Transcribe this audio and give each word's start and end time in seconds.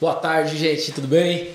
Boa 0.00 0.16
tarde, 0.16 0.56
gente, 0.56 0.90
tudo 0.90 1.06
bem? 1.06 1.50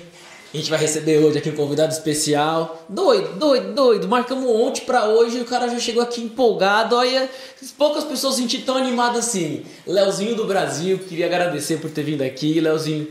A 0.52 0.56
gente 0.56 0.70
vai 0.70 0.78
receber 0.78 1.18
hoje 1.18 1.36
aqui 1.36 1.50
um 1.50 1.54
convidado 1.54 1.92
especial. 1.92 2.84
Doido, 2.88 3.38
doido, 3.38 3.74
doido. 3.74 4.08
Marcamos 4.08 4.48
ontem 4.50 4.80
pra 4.86 5.04
hoje 5.04 5.36
e 5.36 5.40
o 5.42 5.44
cara 5.44 5.68
já 5.68 5.78
chegou 5.78 6.02
aqui 6.02 6.22
empolgado. 6.22 6.96
Olha, 6.96 7.28
poucas 7.76 8.02
pessoas 8.02 8.36
senti 8.36 8.62
tão 8.62 8.78
animado 8.78 9.18
assim. 9.18 9.62
Leozinho 9.86 10.34
do 10.34 10.46
Brasil, 10.46 10.98
queria 10.98 11.26
agradecer 11.26 11.80
por 11.80 11.90
ter 11.90 12.02
vindo 12.02 12.22
aqui. 12.22 12.58
Leozinho, 12.60 13.08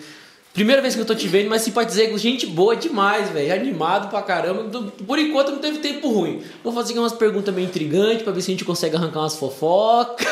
Primeira 0.54 0.82
vez 0.82 0.96
que 0.96 1.02
eu 1.02 1.06
tô 1.06 1.14
te 1.14 1.28
vendo, 1.28 1.48
mas 1.48 1.62
simpatizei 1.62 2.10
com 2.10 2.18
gente 2.18 2.48
boa 2.48 2.76
demais, 2.76 3.30
velho. 3.30 3.54
Animado 3.54 4.10
pra 4.10 4.22
caramba. 4.22 4.64
Por 5.06 5.20
enquanto 5.20 5.52
não 5.52 5.60
teve 5.60 5.78
tempo 5.78 6.10
ruim. 6.10 6.44
Vou 6.64 6.74
fazer 6.74 6.98
umas 6.98 7.14
perguntas 7.14 7.54
meio 7.54 7.68
intrigantes 7.68 8.24
pra 8.24 8.34
ver 8.34 8.42
se 8.42 8.50
a 8.50 8.54
gente 8.54 8.66
consegue 8.66 8.96
arrancar 8.96 9.20
umas 9.20 9.36
fofocas. 9.36 10.26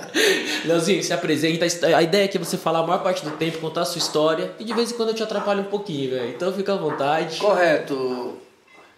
Leozinho, 0.64 1.02
se 1.02 1.12
apresenta. 1.12 1.64
A 1.96 2.02
ideia 2.02 2.24
é 2.24 2.28
que 2.28 2.38
você 2.38 2.56
falar 2.56 2.80
a 2.80 2.86
maior 2.86 3.02
parte 3.02 3.24
do 3.24 3.30
tempo, 3.32 3.58
contar 3.58 3.82
a 3.82 3.84
sua 3.86 3.98
história. 3.98 4.52
E 4.60 4.64
de 4.64 4.74
vez 4.74 4.92
em 4.92 4.94
quando 4.94 5.08
eu 5.08 5.14
te 5.14 5.22
atrapalho 5.22 5.62
um 5.62 5.64
pouquinho, 5.64 6.10
velho. 6.10 6.28
Então 6.28 6.52
fica 6.52 6.74
à 6.74 6.76
vontade. 6.76 7.38
Correto. 7.38 8.34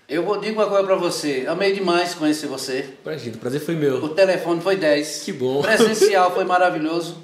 Eu 0.09 0.25
vou 0.25 0.39
dizer 0.41 0.53
uma 0.53 0.67
coisa 0.67 0.85
pra 0.85 0.97
você. 0.97 1.45
Amei 1.47 1.73
demais 1.73 2.15
conhecer 2.15 2.47
você. 2.47 2.85
Imagina, 3.07 3.37
o 3.37 3.39
prazer 3.39 3.61
foi 3.61 3.77
meu. 3.77 4.03
O 4.03 4.09
telefone 4.09 4.61
foi 4.61 4.77
10. 4.77 5.23
Que 5.23 5.33
bom. 5.33 5.63
Presencial 5.63 6.35
foi 6.35 6.45
maravilhoso. 6.45 7.17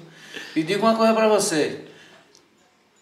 E 0.55 0.63
digo 0.63 0.85
uma 0.85 0.95
coisa 0.95 1.13
pra 1.13 1.27
você. 1.27 1.79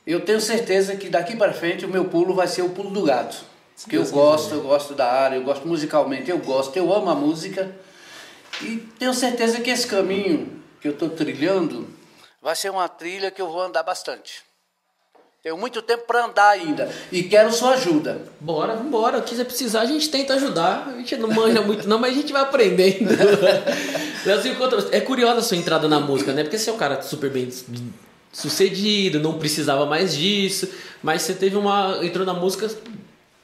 Eu 0.06 0.22
tenho 0.22 0.42
certeza 0.42 0.96
que 0.96 1.10
daqui 1.10 1.36
para 1.36 1.54
frente 1.54 1.86
o 1.86 1.90
meu 1.90 2.06
pulo 2.06 2.36
vai 2.36 2.48
ser 2.48 2.62
o 2.62 2.70
pulo 2.70 2.90
do 2.90 3.04
gato. 3.04 3.38
Porque 3.82 3.98
eu 3.98 4.06
gosto, 4.06 4.54
eu 4.54 4.62
gosto 4.62 4.94
da 4.94 5.10
área, 5.12 5.36
eu 5.36 5.44
gosto 5.44 5.68
musicalmente, 5.68 6.30
eu 6.30 6.38
gosto, 6.38 6.76
eu 6.78 6.94
amo 6.94 7.10
a 7.10 7.16
música. 7.16 7.74
E 8.62 8.78
tenho 9.00 9.14
certeza 9.14 9.62
que 9.62 9.70
esse 9.70 9.88
caminho 9.88 10.62
que 10.80 10.88
eu 10.88 10.92
estou 10.92 11.10
trilhando 11.10 11.88
vai 12.42 12.56
ser 12.56 12.70
uma 12.70 12.88
trilha 12.88 13.32
que 13.32 13.42
eu 13.42 13.48
vou 13.48 13.62
andar 13.62 13.84
bastante. 13.84 14.44
Tenho 15.42 15.58
muito 15.58 15.82
tempo 15.82 16.06
para 16.06 16.26
andar 16.26 16.50
ainda 16.50 16.90
e 17.12 17.24
quero 17.24 17.52
sua 17.52 17.72
ajuda. 17.72 18.22
Bora, 18.40 18.76
bora. 18.76 19.20
Se 19.20 19.28
quiser 19.28 19.44
precisar, 19.44 19.82
a 19.82 19.86
gente 19.86 20.10
tenta 20.10 20.36
ajudar. 20.36 20.88
A 20.88 20.98
gente 20.98 21.18
não 21.18 21.30
manja 21.30 21.60
muito, 21.64 21.88
não, 21.88 22.00
mas 22.00 22.12
a 22.12 22.16
gente 22.16 22.32
vai 22.32 22.42
aprendendo. 22.42 23.10
É 24.94 25.02
curiosa 25.02 25.40
a 25.40 25.44
sua 25.44 25.58
entrada 25.58 25.86
na 25.86 26.00
música, 26.00 26.32
né? 26.32 26.44
Porque 26.44 26.58
você 26.58 26.70
é 26.70 26.74
um 26.74 26.78
cara 26.78 27.02
super 27.02 27.30
bem 27.30 27.50
sucedido, 28.34 29.20
não 29.20 29.38
precisava 29.38 29.86
mais 29.86 30.16
disso, 30.16 30.68
mas 31.02 31.22
você 31.22 31.36
teve 31.36 31.56
uma 31.56 32.00
entrou 32.02 32.26
na 32.26 32.34
música. 32.34 32.70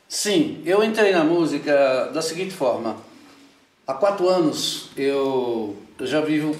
Sim, 0.08 0.62
eu 0.66 0.84
entrei 0.84 1.12
na 1.12 1.24
música 1.24 2.10
da 2.12 2.22
seguinte 2.22 2.52
forma. 2.52 2.98
Há 3.86 3.94
quatro 3.94 4.28
anos 4.28 4.90
eu, 4.98 5.78
eu 5.98 6.08
já 6.08 6.20
vivo 6.20 6.56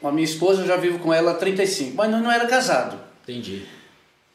com 0.00 0.08
a 0.08 0.12
minha 0.12 0.24
esposa, 0.24 0.62
eu 0.62 0.66
já 0.66 0.76
vivo 0.76 0.98
com 0.98 1.12
ela 1.12 1.32
há 1.32 1.34
35, 1.34 1.94
mas 1.94 2.10
não, 2.10 2.20
não 2.20 2.32
era 2.32 2.46
casado. 2.46 2.98
Entendi. 3.22 3.66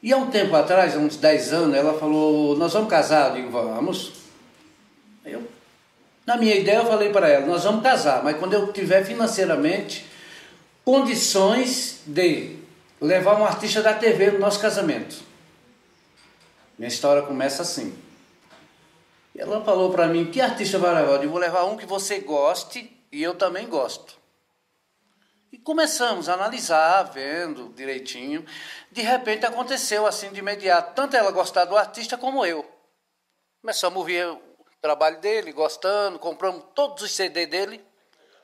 E 0.00 0.12
há 0.12 0.16
um 0.16 0.30
tempo 0.30 0.54
atrás, 0.54 0.94
há 0.94 0.98
uns 0.98 1.16
10 1.16 1.52
anos, 1.52 1.76
ela 1.76 1.98
falou: 1.98 2.56
Nós 2.56 2.72
vamos 2.72 2.88
casar. 2.88 3.30
Eu 3.30 3.36
digo: 3.36 3.50
Vamos. 3.50 4.12
Eu, 5.24 5.42
na 6.26 6.36
minha 6.36 6.54
ideia, 6.54 6.76
eu 6.76 6.86
falei 6.86 7.08
para 7.08 7.28
ela: 7.28 7.46
Nós 7.46 7.64
vamos 7.64 7.82
casar, 7.82 8.22
mas 8.22 8.36
quando 8.36 8.52
eu 8.52 8.72
tiver 8.72 9.02
financeiramente 9.04 10.04
condições 10.84 12.02
de 12.06 12.63
levar 13.04 13.38
um 13.38 13.44
artista 13.44 13.82
da 13.82 13.92
TV 13.92 14.30
no 14.30 14.38
nosso 14.38 14.58
casamento. 14.60 15.22
Minha 16.78 16.88
história 16.88 17.22
começa 17.22 17.62
assim. 17.62 17.96
Ela 19.36 19.62
falou 19.62 19.92
para 19.92 20.06
mim: 20.06 20.30
Que 20.30 20.40
artista 20.40 20.78
vai 20.78 20.94
levar? 20.94 21.22
Eu 21.22 21.30
vou 21.30 21.38
levar 21.38 21.64
um 21.64 21.76
que 21.76 21.84
você 21.84 22.20
goste 22.20 22.90
e 23.12 23.22
eu 23.22 23.34
também 23.34 23.68
gosto. 23.68 24.18
E 25.52 25.58
começamos 25.58 26.28
a 26.28 26.34
analisar, 26.34 27.02
vendo 27.04 27.72
direitinho. 27.74 28.44
De 28.90 29.02
repente 29.02 29.44
aconteceu 29.44 30.06
assim 30.06 30.32
de 30.32 30.40
imediato, 30.40 30.94
tanto 30.94 31.16
ela 31.16 31.30
gostar 31.30 31.66
do 31.66 31.76
artista 31.76 32.16
como 32.16 32.44
eu. 32.44 32.64
Começamos 33.60 33.96
a 33.96 34.00
ouvir 34.00 34.26
o 34.26 34.40
trabalho 34.80 35.20
dele, 35.20 35.52
gostando, 35.52 36.18
compramos 36.18 36.64
todos 36.74 37.02
os 37.02 37.12
CD 37.12 37.46
dele, 37.46 37.84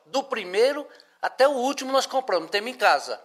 do 0.07 0.23
primeiro 0.23 0.87
até 1.21 1.49
o 1.49 1.53
último 1.53 1.93
nós 1.93 2.07
compramos, 2.07 2.51
temos 2.51 2.71
em 2.71 2.75
casa. 2.75 3.21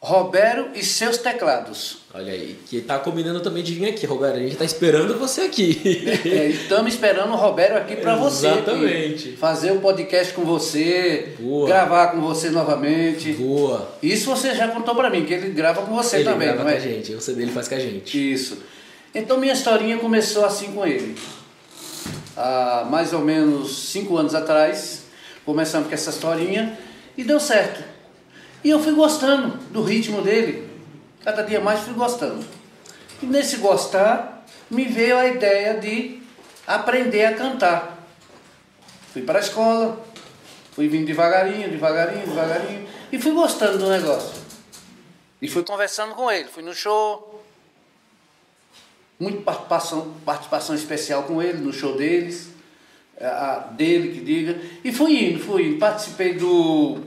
Roberto 0.00 0.78
e 0.78 0.84
seus 0.84 1.18
teclados. 1.18 1.98
Olha 2.14 2.32
aí, 2.32 2.56
que 2.66 2.80
tá 2.80 3.00
combinando 3.00 3.40
também 3.40 3.64
de 3.64 3.74
vir 3.74 3.88
aqui, 3.88 4.06
Roberto. 4.06 4.36
A 4.36 4.38
gente 4.38 4.56
tá 4.56 4.64
esperando 4.64 5.18
você 5.18 5.42
aqui. 5.42 5.78
É, 6.28 6.46
estamos 6.48 6.92
esperando 6.92 7.32
o 7.32 7.36
Roberto 7.36 7.76
aqui 7.76 7.96
para 7.96 8.14
você. 8.14 8.46
Exatamente. 8.46 9.32
Fazer 9.32 9.72
um 9.72 9.80
podcast 9.80 10.32
com 10.34 10.44
você, 10.44 11.34
Boa. 11.38 11.66
gravar 11.66 12.08
com 12.08 12.20
você 12.20 12.50
novamente. 12.50 13.32
Boa. 13.32 13.90
Isso 14.02 14.30
você 14.30 14.54
já 14.54 14.68
contou 14.68 14.94
para 14.94 15.10
mim, 15.10 15.24
que 15.24 15.34
ele 15.34 15.50
grava 15.50 15.82
com 15.82 15.94
você 15.94 16.16
ele 16.16 16.24
também, 16.24 16.48
grava 16.48 16.64
não 16.64 16.70
é? 16.70 16.72
com 16.74 16.78
a 16.78 16.80
gente, 16.80 17.12
o 17.14 17.20
CD 17.20 17.42
ele 17.42 17.52
faz 17.52 17.66
com 17.66 17.74
a 17.74 17.78
gente. 17.78 18.32
Isso. 18.32 18.58
Então 19.14 19.38
minha 19.38 19.52
historinha 19.52 19.98
começou 19.98 20.44
assim 20.44 20.72
com 20.72 20.86
ele. 20.86 21.16
Há 22.36 22.86
mais 22.88 23.12
ou 23.12 23.20
menos 23.20 23.90
cinco 23.90 24.16
anos 24.16 24.34
atrás, 24.34 25.06
começamos 25.44 25.88
com 25.88 25.94
essa 25.94 26.10
historinha 26.10 26.78
e 27.16 27.24
deu 27.24 27.40
certo. 27.40 27.97
E 28.62 28.70
eu 28.70 28.80
fui 28.82 28.92
gostando 28.92 29.56
do 29.70 29.82
ritmo 29.82 30.22
dele. 30.22 30.68
Cada 31.24 31.42
dia 31.42 31.60
mais 31.60 31.80
fui 31.80 31.94
gostando. 31.94 32.44
E 33.22 33.26
nesse 33.26 33.58
gostar, 33.58 34.44
me 34.70 34.84
veio 34.84 35.16
a 35.16 35.26
ideia 35.26 35.74
de 35.74 36.22
aprender 36.66 37.24
a 37.26 37.34
cantar. 37.34 38.06
Fui 39.12 39.22
para 39.22 39.38
a 39.38 39.42
escola, 39.42 40.04
fui 40.72 40.88
vindo 40.88 41.06
devagarinho, 41.06 41.70
devagarinho, 41.70 42.26
devagarinho, 42.26 42.88
e 43.10 43.18
fui 43.18 43.32
gostando 43.32 43.78
do 43.78 43.88
negócio. 43.88 44.42
E 45.40 45.48
fui 45.48 45.62
conversando 45.62 46.14
com 46.14 46.30
ele, 46.30 46.48
fui 46.48 46.62
no 46.62 46.74
show, 46.74 47.44
muita 49.18 49.40
participação, 49.42 50.14
participação 50.24 50.74
especial 50.74 51.24
com 51.24 51.42
ele, 51.42 51.58
no 51.58 51.72
show 51.72 51.96
deles, 51.96 52.50
a, 53.20 53.68
dele 53.72 54.14
que 54.14 54.20
diga, 54.20 54.60
e 54.84 54.92
fui 54.92 55.30
indo, 55.30 55.42
fui 55.42 55.68
indo, 55.68 55.78
participei 55.78 56.34
do 56.34 56.98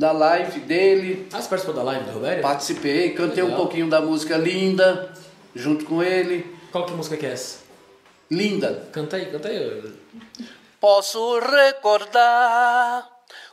da 0.00 0.12
live 0.12 0.60
dele. 0.60 1.28
Ah, 1.30 1.42
você 1.42 1.48
participou 1.50 1.74
da 1.74 1.82
live 1.82 2.06
do 2.06 2.12
Roberto? 2.12 2.40
Participei, 2.40 3.10
cantei 3.10 3.42
Legal. 3.42 3.58
um 3.58 3.60
pouquinho 3.60 3.86
da 3.90 4.00
música 4.00 4.38
Linda, 4.38 5.12
junto 5.54 5.84
com 5.84 6.02
ele. 6.02 6.56
Qual 6.72 6.86
que 6.86 6.92
música 6.94 7.18
que 7.18 7.26
é 7.26 7.32
essa? 7.32 7.58
Linda. 8.30 8.88
Canta 8.92 9.16
aí, 9.16 9.26
canta 9.26 9.48
aí. 9.48 9.92
Posso 10.80 11.38
recordar 11.40 13.06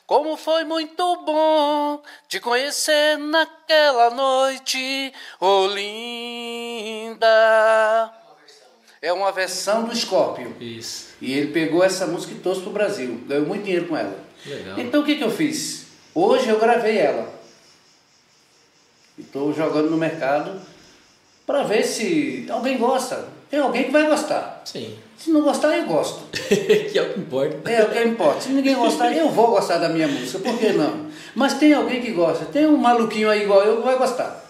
como 0.06 0.38
foi 0.38 0.64
muito 0.64 1.18
bom 1.26 2.02
te 2.30 2.40
conhecer 2.40 3.18
naquela 3.18 4.10
noite, 4.12 5.12
oh 5.42 5.68
linda. 5.68 7.28
É 9.02 9.12
uma 9.12 9.34
versão 9.34 9.84
do 9.84 9.94
Scorpio. 9.94 10.56
Isso. 10.62 11.08
E 11.22 11.34
ele 11.34 11.52
pegou 11.52 11.84
essa 11.84 12.08
música 12.08 12.32
e 12.34 12.38
trouxe 12.38 12.62
para 12.62 12.70
o 12.70 12.74
Brasil. 12.74 13.22
Ganhou 13.28 13.46
muito 13.46 13.64
dinheiro 13.64 13.88
com 13.88 13.98
ela. 13.98 14.18
Legal. 14.46 14.80
Então 14.80 15.02
o 15.02 15.04
que, 15.06 15.18
que 15.18 15.24
eu 15.26 15.30
fiz? 15.30 15.87
Hoje 16.20 16.50
eu 16.50 16.58
gravei 16.60 16.98
ela. 16.98 17.32
Estou 19.20 19.54
jogando 19.54 19.92
no 19.92 19.98
mercado 19.98 20.60
para 21.46 21.62
ver 21.62 21.84
se 21.84 22.48
alguém 22.50 22.80
gosta. 22.80 23.28
Tem 23.52 23.60
alguém 23.60 23.84
que 23.84 23.92
vai 23.92 24.08
gostar. 24.08 24.64
Sim. 24.66 24.98
Se 25.16 25.30
não 25.30 25.44
gostar, 25.44 25.78
eu 25.78 25.86
gosto. 25.86 26.24
que 26.92 26.98
é 26.98 27.04
o 27.04 27.14
que 27.14 27.20
importa. 27.20 27.70
É 27.70 27.84
o 27.84 27.92
que 27.92 28.04
importa. 28.04 28.42
Se 28.42 28.50
ninguém 28.50 28.74
gostar, 28.74 29.16
eu 29.16 29.30
vou 29.30 29.52
gostar 29.52 29.78
da 29.78 29.90
minha 29.90 30.08
música. 30.08 30.40
Por 30.40 30.58
que 30.58 30.74
não? 30.74 31.06
Mas 31.36 31.54
tem 31.54 31.72
alguém 31.76 32.02
que 32.02 32.10
gosta. 32.10 32.46
Tem 32.46 32.66
um 32.66 32.78
maluquinho 32.78 33.30
aí 33.30 33.44
igual 33.44 33.62
eu 33.62 33.78
que 33.78 33.84
vai 33.84 34.00
gostar. 34.00 34.44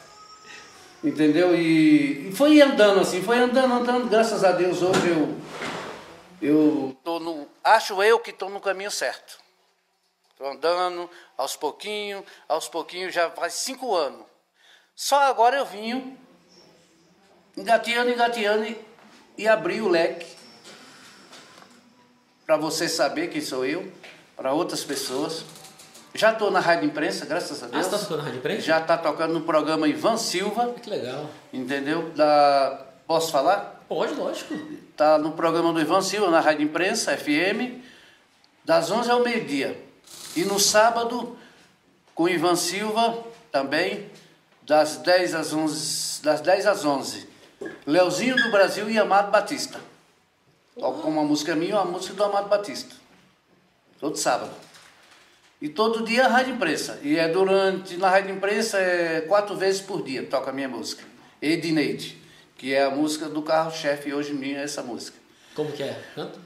Entendeu? 1.03 1.53
E, 1.53 2.29
e 2.29 2.31
foi 2.33 2.61
andando 2.61 3.01
assim, 3.01 3.21
foi 3.21 3.39
andando, 3.39 3.73
andando. 3.73 4.09
Graças 4.09 4.41
a 4.45 4.53
Deus 4.53 4.81
hoje 4.81 5.09
eu. 5.09 5.35
Eu 6.41 6.95
tô 7.03 7.19
no. 7.19 7.45
Acho 7.61 8.01
eu 8.01 8.19
que 8.19 8.29
estou 8.29 8.49
no 8.49 8.61
caminho 8.61 8.89
certo. 8.89 9.46
Estou 10.37 10.51
andando 10.51 11.09
aos 11.35 11.55
pouquinhos, 11.55 12.23
aos 12.47 12.69
pouquinhos, 12.69 13.11
já 13.11 13.27
faz 13.31 13.53
cinco 13.53 13.95
anos. 13.95 14.23
Só 14.95 15.19
agora 15.23 15.57
eu 15.57 15.65
vim 15.65 16.15
engateando, 17.57 18.11
engateando 18.11 18.65
e, 18.65 18.79
e 19.35 19.47
abri 19.47 19.81
o 19.81 19.89
leque 19.89 20.27
para 22.45 22.55
você 22.55 22.87
saber 22.87 23.31
quem 23.31 23.41
sou 23.41 23.65
eu, 23.65 23.91
para 24.35 24.53
outras 24.53 24.83
pessoas. 24.83 25.43
Já 26.13 26.33
estou 26.33 26.51
na 26.51 26.59
rádio 26.59 26.85
imprensa, 26.85 27.25
graças 27.25 27.63
a 27.63 27.65
Deus. 27.65 27.87
Ah, 27.87 27.89
você 27.89 27.95
está 27.95 27.97
tocando 27.97 28.17
na 28.19 28.23
rádio 28.25 28.37
imprensa? 28.37 28.61
Já 28.61 28.79
está 28.79 28.95
tocando 28.95 29.33
no 29.33 29.41
programa 29.41 29.87
Ivan 29.87 30.17
Silva. 30.17 30.75
Que 30.79 30.87
legal. 30.91 31.31
Entendeu? 31.51 32.11
Da... 32.11 32.85
Posso 33.07 33.31
falar? 33.31 33.83
Pode, 33.89 34.13
lógico. 34.13 34.53
Está 34.91 35.17
no 35.17 35.31
programa 35.31 35.73
do 35.73 35.81
Ivan 35.81 36.03
Silva, 36.03 36.29
na 36.29 36.41
rádio 36.41 36.63
imprensa, 36.63 37.17
FM, 37.17 37.81
das 38.63 38.91
11 38.91 39.09
ao 39.09 39.21
meio-dia. 39.21 39.86
E 40.37 40.45
no 40.45 40.59
sábado, 40.59 41.35
com 42.13 42.29
Ivan 42.29 42.55
Silva, 42.55 43.25
também, 43.51 44.07
das 44.61 44.97
10 44.97 45.33
às 45.33 45.51
11. 45.51 46.21
Das 46.21 46.41
10 46.41 46.67
às 46.67 46.85
11. 46.85 47.27
Leozinho 47.87 48.35
do 48.35 48.51
Brasil 48.51 48.87
e 48.87 48.99
Amado 48.99 49.31
Batista. 49.31 49.79
Toco 50.79 51.07
uma 51.07 51.23
música 51.23 51.55
minha 51.55 51.71
e 51.71 51.73
uma 51.73 51.85
música 51.85 52.13
do 52.13 52.23
Amado 52.23 52.49
Batista. 52.49 52.93
Todo 53.99 54.15
sábado. 54.15 54.51
E 55.59 55.67
todo 55.69 56.05
dia 56.05 56.25
a 56.25 56.27
rádio 56.27 56.53
imprensa. 56.53 56.99
E 57.01 57.17
é 57.17 57.27
durante, 57.27 57.97
na 57.97 58.07
rádio 58.07 58.35
imprensa, 58.35 58.77
é 58.77 59.21
quatro 59.21 59.55
vezes 59.55 59.81
por 59.81 60.03
dia 60.03 60.23
toca 60.27 60.51
a 60.51 60.53
minha 60.53 60.69
música. 60.69 61.03
Edineide, 61.41 62.15
que 62.55 62.75
é 62.75 62.83
a 62.83 62.91
música 62.91 63.27
do 63.27 63.41
carro-chefe 63.41 64.13
hoje 64.13 64.35
minha, 64.35 64.59
essa 64.59 64.83
música. 64.83 65.17
Como 65.57 65.71
que 65.71 65.81
é? 65.81 65.97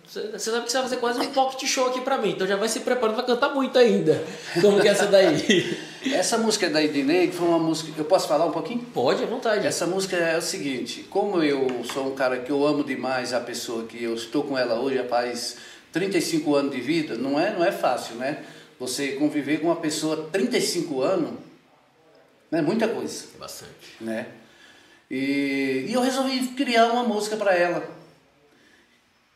Você 0.07 0.39
sabe 0.39 0.63
que 0.63 0.71
você 0.71 0.77
vai 0.77 0.83
fazer 0.83 0.95
quase 0.95 1.19
um 1.19 1.33
pocket 1.33 1.67
show 1.67 1.87
aqui 1.87 1.99
pra 1.99 2.17
mim, 2.17 2.29
então 2.29 2.47
já 2.47 2.55
vai 2.55 2.69
se 2.69 2.79
preparando 2.79 3.15
pra 3.15 3.25
cantar 3.25 3.53
muito 3.53 3.77
ainda. 3.77 4.23
Como 4.61 4.79
que 4.79 4.87
é 4.87 4.91
essa 4.91 5.05
daí? 5.05 5.77
essa 6.13 6.37
música 6.37 6.69
da 6.69 6.81
Edineide 6.81 7.33
foi 7.33 7.45
uma 7.45 7.59
música. 7.59 7.91
Eu 7.97 8.05
posso 8.05 8.25
falar 8.25 8.45
um 8.45 8.53
pouquinho? 8.53 8.79
Pode, 8.93 9.21
à 9.21 9.25
vontade. 9.25 9.67
Essa 9.67 9.85
música 9.85 10.15
é 10.15 10.37
o 10.37 10.41
seguinte: 10.41 11.05
como 11.09 11.43
eu 11.43 11.83
sou 11.83 12.07
um 12.07 12.15
cara 12.15 12.39
que 12.39 12.49
eu 12.49 12.65
amo 12.65 12.85
demais 12.85 13.33
a 13.33 13.41
pessoa 13.41 13.83
que 13.83 14.01
eu 14.01 14.13
estou 14.13 14.45
com 14.45 14.57
ela 14.57 14.79
hoje, 14.79 15.05
faz 15.09 15.57
35 15.91 16.55
anos 16.55 16.73
de 16.73 16.79
vida, 16.79 17.15
não 17.15 17.37
é, 17.37 17.51
não 17.51 17.65
é 17.65 17.71
fácil, 17.73 18.15
né? 18.15 18.45
Você 18.79 19.09
conviver 19.15 19.59
com 19.59 19.67
uma 19.67 19.75
pessoa 19.75 20.29
35 20.31 21.01
anos, 21.01 21.31
é 22.49 22.61
muita 22.61 22.87
coisa. 22.87 23.25
Bastante. 23.37 23.97
Né? 23.99 24.27
E, 25.09 25.87
e 25.89 25.93
eu 25.93 25.99
resolvi 25.99 26.47
criar 26.55 26.85
uma 26.93 27.03
música 27.03 27.35
para 27.35 27.53
ela. 27.53 27.99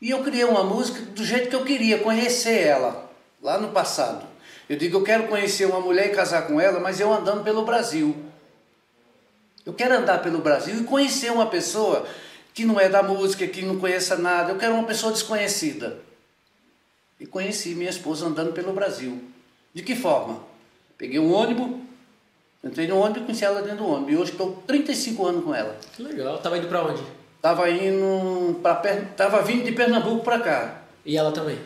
E 0.05 0.11
eu 0.11 0.21
criei 0.21 0.43
uma 0.43 0.63
música 0.63 1.01
do 1.01 1.25
jeito 1.25 1.49
que 1.49 1.55
eu 1.55 1.65
queria, 1.65 1.97
conhecer 1.97 2.59
ela, 2.59 3.11
lá 3.41 3.57
no 3.57 3.69
passado. 3.69 4.23
Eu 4.69 4.77
digo, 4.77 4.99
eu 4.99 5.03
quero 5.03 5.27
conhecer 5.27 5.65
uma 5.65 5.79
mulher 5.79 6.11
e 6.11 6.15
casar 6.15 6.45
com 6.45 6.61
ela, 6.61 6.79
mas 6.79 6.99
eu 6.99 7.11
andando 7.11 7.43
pelo 7.43 7.65
Brasil. 7.65 8.15
Eu 9.65 9.73
quero 9.73 9.95
andar 9.95 10.21
pelo 10.21 10.37
Brasil 10.37 10.79
e 10.79 10.83
conhecer 10.83 11.31
uma 11.31 11.47
pessoa 11.47 12.05
que 12.53 12.65
não 12.65 12.79
é 12.79 12.87
da 12.87 13.01
música, 13.01 13.47
que 13.47 13.63
não 13.63 13.79
conheça 13.79 14.15
nada. 14.15 14.51
Eu 14.51 14.59
quero 14.59 14.75
uma 14.75 14.83
pessoa 14.83 15.11
desconhecida. 15.11 15.97
E 17.19 17.25
conheci 17.25 17.73
minha 17.73 17.89
esposa 17.89 18.27
andando 18.27 18.53
pelo 18.53 18.73
Brasil. 18.73 19.19
De 19.73 19.81
que 19.81 19.95
forma? 19.95 20.39
Peguei 20.99 21.17
um 21.17 21.33
ônibus, 21.33 21.81
entrei 22.63 22.87
no 22.87 22.99
ônibus 22.99 23.23
e 23.23 23.25
conheci 23.25 23.43
ela 23.43 23.63
dentro 23.63 23.77
do 23.77 23.87
ônibus. 23.87 24.13
E 24.13 24.17
hoje 24.17 24.31
estou 24.33 24.63
35 24.67 25.25
anos 25.25 25.43
com 25.43 25.55
ela. 25.55 25.75
Que 25.93 26.03
legal. 26.03 26.37
Tava 26.37 26.59
indo 26.59 26.67
para 26.67 26.83
onde? 26.83 27.01
Tava 27.45 27.69
indo 27.69 28.59
para 28.63 28.73
tava 29.15 29.43
vindo 29.43 29.65
de 29.65 29.71
Pernambuco 29.71 30.23
para 30.23 30.39
cá. 30.39 30.81
E 31.05 31.15
ela 31.15 31.31
também. 31.31 31.59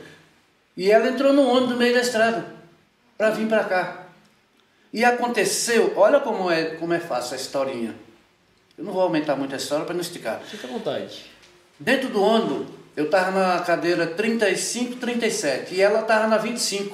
E 0.75 0.91
ela 0.91 1.07
entrou 1.07 1.31
no 1.31 1.47
ônibus 1.47 1.69
no 1.69 1.77
meio 1.77 1.93
da 1.93 2.01
estrada 2.01 2.45
para 3.17 3.29
vir 3.29 3.47
para 3.47 3.63
cá. 3.63 4.03
E 4.91 5.05
aconteceu, 5.05 5.93
olha 5.95 6.19
como 6.19 6.51
é, 6.51 6.75
como 6.75 6.93
é 6.93 6.99
fácil 6.99 7.35
a 7.35 7.37
historinha. 7.37 7.95
Eu 8.77 8.83
não 8.83 8.91
vou 8.91 9.03
aumentar 9.03 9.37
muito 9.37 9.53
a 9.53 9.57
história 9.57 9.85
para 9.85 9.93
não 9.93 10.01
esticar. 10.01 10.41
Fica 10.41 10.67
à 10.67 10.69
vontade. 10.69 11.27
Dentro 11.79 12.09
do 12.09 12.21
ônibus, 12.21 12.67
eu 12.93 13.05
estava 13.05 13.31
na 13.31 13.61
cadeira 13.61 14.05
35, 14.05 14.97
37 14.97 15.75
e 15.75 15.81
ela 15.81 16.01
estava 16.01 16.27
na 16.27 16.37
25. 16.37 16.93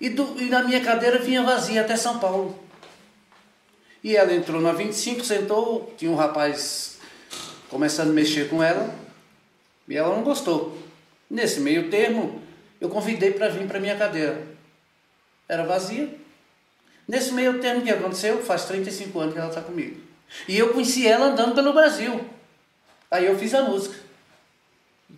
E, 0.00 0.08
do, 0.08 0.40
e 0.40 0.48
na 0.48 0.62
minha 0.62 0.80
cadeira 0.80 1.18
vinha 1.18 1.42
vazia 1.42 1.82
até 1.82 1.94
São 1.94 2.18
Paulo. 2.18 2.58
E 4.02 4.16
ela 4.16 4.32
entrou 4.32 4.62
na 4.62 4.72
25, 4.72 5.22
sentou, 5.22 5.92
tinha 5.98 6.10
um 6.10 6.16
rapaz 6.16 6.91
começando 7.72 8.10
a 8.10 8.12
mexer 8.12 8.50
com 8.50 8.62
ela 8.62 8.94
e 9.88 9.96
ela 9.96 10.14
não 10.14 10.22
gostou. 10.22 10.76
Nesse 11.28 11.58
meio 11.58 11.90
termo, 11.90 12.42
eu 12.78 12.90
convidei 12.90 13.32
para 13.32 13.48
vir 13.48 13.66
para 13.66 13.80
minha 13.80 13.96
cadeira. 13.96 14.46
Era 15.48 15.64
vazia. 15.64 16.14
Nesse 17.08 17.32
meio 17.32 17.60
termo, 17.60 17.82
que 17.82 17.90
aconteceu? 17.90 18.42
Faz 18.42 18.66
35 18.66 19.18
anos 19.18 19.32
que 19.32 19.40
ela 19.40 19.48
está 19.48 19.62
comigo. 19.62 19.98
E 20.46 20.56
eu 20.58 20.74
conheci 20.74 21.08
ela 21.08 21.26
andando 21.26 21.54
pelo 21.54 21.72
Brasil. 21.72 22.22
Aí 23.10 23.24
eu 23.24 23.38
fiz 23.38 23.54
a 23.54 23.62
música. 23.62 23.96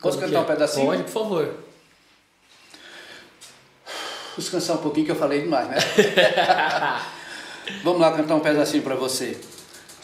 Posso 0.00 0.18
cantar 0.18 0.36
é? 0.36 0.40
um 0.40 0.44
pedacinho? 0.44 0.86
Pode, 0.86 1.02
por 1.02 1.12
favor. 1.12 1.54
Descansar 4.38 4.76
um 4.76 4.82
pouquinho 4.82 5.06
que 5.06 5.12
eu 5.12 5.16
falei 5.16 5.42
demais, 5.42 5.68
né? 5.68 5.76
Vamos 7.82 8.00
lá 8.00 8.16
cantar 8.16 8.36
um 8.36 8.40
pedacinho 8.40 8.82
para 8.82 8.94
você. 8.94 9.40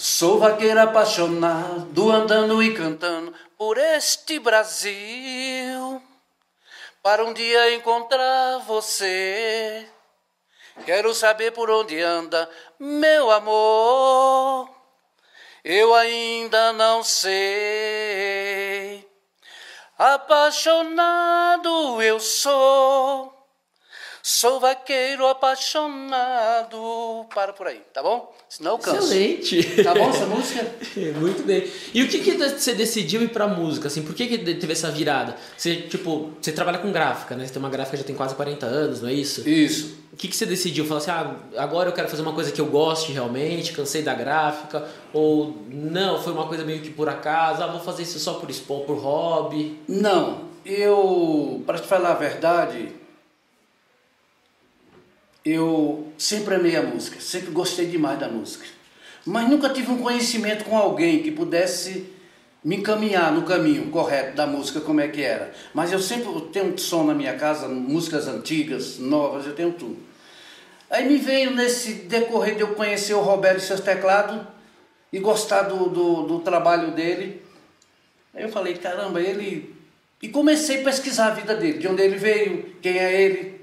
Sou 0.03 0.39
vaqueiro 0.39 0.81
apaixonado, 0.81 2.11
andando 2.11 2.63
e 2.63 2.73
cantando 2.73 3.35
por 3.59 3.77
este 3.77 4.39
Brasil. 4.39 6.03
Para 7.03 7.23
um 7.23 7.35
dia 7.35 7.75
encontrar 7.75 8.61
você, 8.61 9.87
quero 10.87 11.13
saber 11.13 11.51
por 11.51 11.71
onde 11.71 12.01
anda 12.01 12.49
meu 12.79 13.31
amor. 13.31 14.71
Eu 15.63 15.95
ainda 15.95 16.73
não 16.73 17.05
sei. 17.05 19.07
Apaixonado 19.99 22.01
eu 22.01 22.19
sou 22.19 23.40
Sou 24.23 24.61
vaqueiro 24.61 25.27
apaixonado. 25.27 27.27
Para 27.35 27.53
por 27.53 27.67
aí, 27.67 27.81
tá 27.93 28.03
bom? 28.03 28.35
Senão 28.49 28.73
eu 28.73 28.79
canso. 28.79 29.15
Excelente. 29.15 29.83
Tá 29.83 29.95
bom 29.95 30.11
essa 30.11 30.27
música? 30.27 30.67
Muito 31.19 31.43
bem. 31.45 31.67
E 31.95 32.03
o 32.03 32.09
que 32.09 32.19
que 32.19 32.33
você 32.33 32.75
decidiu 32.75 33.23
ir 33.23 33.29
pra 33.29 33.47
música, 33.47 33.89
assim? 33.89 34.03
Por 34.03 34.15
que 34.15 34.27
que 34.27 34.39
teve 34.39 34.73
essa 34.73 34.91
virada? 34.91 35.37
Você, 35.57 35.77
tipo, 35.77 36.31
você 36.41 36.53
trabalha 36.53 36.79
com 36.79 36.93
gráfica, 36.93 37.35
né? 37.35 37.47
Você 37.47 37.53
tem 37.53 37.63
uma 37.63 37.71
gráfica 37.71 37.97
já 37.97 38.05
tem 38.05 38.15
quase 38.15 38.35
40 38.35 38.67
anos, 38.67 39.01
não 39.01 39.09
é 39.09 39.15
isso? 39.15 39.49
Isso. 39.49 40.01
O 40.13 40.17
que 40.17 40.29
que 40.29 40.37
você 40.37 40.45
decidiu? 40.45 40.85
Falar 40.85 40.99
assim, 40.99 41.11
ah, 41.11 41.37
agora 41.57 41.89
eu 41.89 41.93
quero 41.93 42.09
fazer 42.09 42.23
uma 42.23 42.35
coisa 42.35 42.51
que 42.51 42.61
eu 42.61 42.67
goste 42.67 43.13
realmente, 43.13 43.73
cansei 43.73 44.03
da 44.03 44.13
gráfica? 44.13 44.87
Ou 45.15 45.57
não, 45.71 46.21
foi 46.21 46.33
uma 46.33 46.47
coisa 46.47 46.65
meio 46.65 46.81
que 46.81 46.91
por 46.91 47.09
acaso, 47.09 47.63
ah, 47.63 47.69
vou 47.69 47.81
fazer 47.81 48.03
isso 48.03 48.19
só 48.19 48.35
por 48.35 48.51
expor, 48.51 48.81
por 48.81 48.99
hobby? 48.99 49.79
Não, 49.89 50.43
eu, 50.67 51.63
para 51.65 51.79
te 51.79 51.87
falar 51.87 52.11
a 52.11 52.15
verdade 52.15 53.00
eu 55.45 56.13
sempre 56.19 56.55
amei 56.55 56.77
a 56.77 56.83
música, 56.83 57.21
sempre 57.21 57.51
gostei 57.51 57.87
demais 57.87 58.19
da 58.19 58.29
música. 58.29 58.67
Mas 59.25 59.49
nunca 59.49 59.69
tive 59.71 59.91
um 59.91 59.99
conhecimento 59.99 60.65
com 60.65 60.77
alguém 60.77 61.23
que 61.23 61.31
pudesse 61.31 62.11
me 62.63 62.77
encaminhar 62.77 63.33
no 63.33 63.43
caminho 63.43 63.91
correto 63.91 64.37
da 64.37 64.47
música, 64.47 64.81
como 64.81 65.01
é 65.01 65.09
que 65.09 65.23
era. 65.23 65.53
Mas 65.73 65.93
eu 65.93 65.99
sempre 65.99 66.29
tenho 66.53 66.77
som 66.79 67.05
na 67.05 67.15
minha 67.15 67.35
casa, 67.35 67.69
músicas 67.69 68.29
antigas, 68.29 68.99
novas, 68.99 69.47
eu 69.47 69.55
tenho 69.55 69.73
tudo. 69.73 69.97
Aí 70.91 71.09
me 71.09 71.17
veio 71.17 71.53
nesse 71.53 71.93
decorrer 71.93 72.57
de 72.57 72.63
eu 72.63 72.75
conhecer 72.75 73.15
o 73.15 73.21
Roberto 73.21 73.59
e 73.59 73.63
seus 73.63 73.81
teclados 73.81 74.41
e 75.13 75.19
gostar 75.19 75.63
do, 75.63 75.89
do, 75.89 76.23
do 76.23 76.41
trabalho 76.41 76.91
dele. 76.91 77.43
Aí 78.35 78.43
eu 78.43 78.49
falei, 78.49 78.75
caramba, 78.75 79.21
ele. 79.21 79.75
E 80.23 80.29
comecei 80.29 80.81
a 80.81 80.85
pesquisar 80.85 81.29
a 81.29 81.35
vida 81.35 81.55
dele, 81.55 81.79
de 81.79 81.89
onde 81.89 82.03
ele 82.03 82.17
veio, 82.17 82.75
quem 82.83 82.99
é 82.99 83.23
ele, 83.23 83.60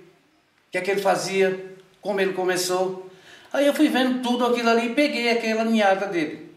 o 0.67 0.71
que 0.71 0.77
é 0.77 0.81
que 0.81 0.91
ele 0.91 1.01
fazia 1.01 1.77
como 2.01 2.21
ele 2.21 2.33
começou. 2.33 3.09
Aí 3.51 3.65
eu 3.65 3.73
fui 3.73 3.89
vendo 3.89 4.21
tudo 4.21 4.45
aquilo 4.45 4.69
ali 4.69 4.87
e 4.87 4.95
peguei 4.95 5.29
aquela 5.29 5.63
ninhada 5.63 6.07
dele. 6.07 6.51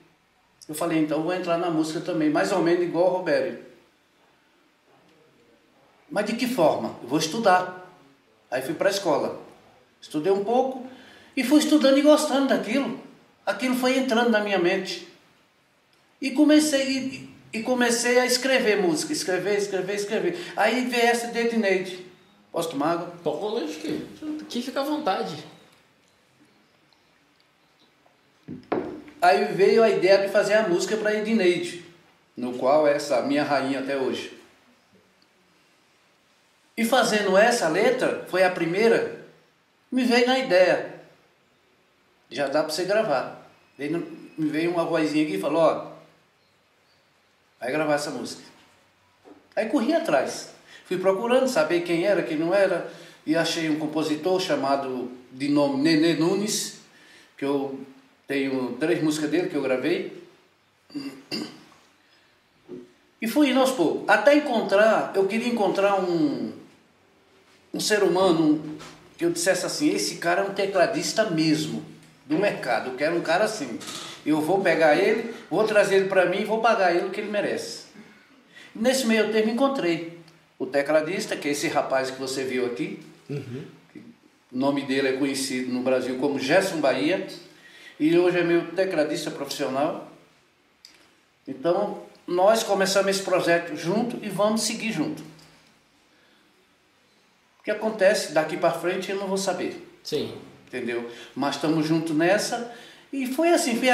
Eu 0.69 0.75
falei, 0.75 0.99
então 0.99 1.23
vou 1.23 1.35
entrar 1.35 1.59
na 1.59 1.71
música 1.71 2.01
também, 2.01 2.31
mais 2.31 2.53
ou 2.53 2.63
menos 2.63 2.83
igual 2.83 3.07
o 3.07 3.17
Roberto. 3.19 3.65
Mas 6.11 6.27
de 6.27 6.35
que 6.35 6.47
forma? 6.47 6.97
Eu 7.03 7.09
vou 7.09 7.19
estudar. 7.19 7.89
Aí 8.51 8.63
fui 8.63 8.75
para 8.75 8.89
a 8.89 8.93
escola. 8.93 9.41
Estudei 10.01 10.33
um 10.33 10.45
pouco 10.45 10.87
e 11.37 11.45
fui 11.45 11.61
estudando 11.61 11.99
e 11.99 12.03
gostando 12.03 12.49
daquilo. 12.49 13.01
Aquilo 13.47 13.77
foi 13.77 13.99
entrando 13.99 14.31
na 14.31 14.41
minha 14.41 14.59
mente. 14.59 15.09
E 16.21 16.33
comecei, 16.33 17.31
e, 17.53 17.63
comecei 17.63 18.19
a 18.19 18.27
escrever 18.27 18.81
música, 18.81 19.13
escrever, 19.13 19.59
escrever, 19.59 19.95
escrever. 19.95 20.39
Aí 20.57 20.87
veio 20.87 21.07
essa 21.07 21.29
de. 21.29 22.10
Posso 22.53 22.71
tomar 22.71 22.93
água? 22.93 23.07
Pode, 23.23 23.75
que 23.77 24.09
aqui 24.43 24.63
fica 24.63 24.81
à 24.81 24.85
vontade. 24.85 25.45
Aí 29.23 29.53
veio 29.53 29.83
a 29.83 29.91
ideia 29.91 30.27
de 30.27 30.33
fazer 30.33 30.55
a 30.55 30.69
música 30.69 30.97
para 30.97 31.15
Edneide, 31.15 31.85
no 32.37 32.55
qual 32.55 32.89
é 32.89 32.97
essa 32.97 33.23
minha 33.23 33.45
rainha 33.45 33.81
até 33.81 33.97
hoje. 33.97 34.37
E 36.77 36.85
fazendo 36.85 37.37
essa 37.37 37.69
letra, 37.69 38.27
foi 38.29 38.43
a 38.43 38.51
primeira, 38.51 39.27
me 39.93 40.05
veio 40.05 40.27
na 40.27 40.39
ideia. 40.39 41.01
Já 42.31 42.49
dá 42.49 42.63
para 42.63 42.73
você 42.73 42.85
gravar. 42.85 43.47
me 43.79 44.49
veio 44.49 44.73
uma 44.73 44.85
vozinha 44.85 45.25
aqui 45.25 45.35
e 45.35 45.41
falou, 45.41 45.63
ó, 45.63 45.93
vai 47.61 47.71
gravar 47.71 47.95
essa 47.95 48.11
música. 48.11 48.43
Aí 49.55 49.69
corri 49.69 49.93
atrás. 49.93 50.55
Fui 50.91 50.99
procurando 50.99 51.47
saber 51.47 51.83
quem 51.83 52.05
era, 52.05 52.21
quem 52.21 52.37
não 52.37 52.53
era, 52.53 52.93
e 53.25 53.37
achei 53.37 53.71
um 53.71 53.79
compositor 53.79 54.41
chamado 54.41 55.09
de 55.31 55.49
nome 55.49 55.81
Nenê 55.81 56.15
Nunes, 56.15 56.81
que 57.39 57.45
eu 57.45 57.79
tenho 58.27 58.73
três 58.73 59.01
músicas 59.01 59.31
dele 59.31 59.49
que 59.49 59.55
eu 59.55 59.63
gravei. 59.63 60.21
E 63.23 63.29
fui 63.29 63.51
indo 63.51 63.61
aos 63.61 63.71
poucos. 63.71 64.03
Até 64.09 64.35
encontrar, 64.35 65.13
eu 65.15 65.29
queria 65.29 65.47
encontrar 65.47 66.01
um, 66.01 66.53
um 67.73 67.79
ser 67.79 68.03
humano 68.03 68.43
um, 68.43 68.77
que 69.17 69.25
eu 69.25 69.31
dissesse 69.31 69.65
assim, 69.65 69.91
esse 69.95 70.17
cara 70.17 70.41
é 70.41 70.45
um 70.45 70.55
tecladista 70.55 71.31
mesmo, 71.31 71.85
do 72.27 72.37
mercado, 72.37 72.91
eu 72.91 72.97
quero 72.97 73.15
um 73.15 73.23
cara 73.23 73.45
assim. 73.45 73.79
Eu 74.27 74.41
vou 74.41 74.61
pegar 74.61 74.97
ele, 74.97 75.33
vou 75.49 75.63
trazer 75.63 75.99
ele 75.99 76.09
para 76.09 76.27
mim 76.27 76.41
e 76.41 76.45
vou 76.45 76.61
pagar 76.61 76.93
ele 76.93 77.07
o 77.07 77.11
que 77.11 77.21
ele 77.21 77.31
merece. 77.31 77.85
Nesse 78.75 79.07
meio 79.07 79.31
tempo 79.31 79.51
encontrei 79.51 80.20
o 80.61 80.67
tecladista, 80.67 81.35
que 81.37 81.49
é 81.49 81.51
esse 81.51 81.67
rapaz 81.67 82.13
que 82.13 82.21
você 82.21 82.45
viu 82.45 82.67
aqui, 82.67 83.01
uhum. 83.29 83.65
O 84.53 84.59
nome 84.59 84.83
dele 84.83 85.09
é 85.09 85.13
conhecido 85.13 85.73
no 85.73 85.81
Brasil 85.81 86.19
como 86.19 86.39
Gerson 86.39 86.81
Bahia. 86.81 87.27
E 87.99 88.19
hoje 88.19 88.39
é 88.39 88.43
meu 88.43 88.73
tecladista 88.73 89.31
profissional. 89.31 90.11
Então, 91.47 92.03
nós 92.27 92.65
começamos 92.65 93.11
esse 93.11 93.23
projeto 93.23 93.77
junto 93.77 94.19
e 94.25 94.29
vamos 94.29 94.63
seguir 94.63 94.93
junto. 94.93 95.23
O 97.61 97.63
que 97.65 97.71
acontece 97.71 98.33
daqui 98.33 98.57
para 98.57 98.73
frente 98.73 99.11
eu 99.11 99.19
não 99.19 99.29
vou 99.29 99.39
saber. 99.39 99.87
Sim. 100.03 100.35
Entendeu? 100.67 101.09
Mas 101.35 101.57
estamos 101.57 101.87
juntos 101.87 102.17
nessa. 102.17 102.75
E 103.13 103.27
foi 103.27 103.51
assim, 103.51 103.77
fui 103.77 103.89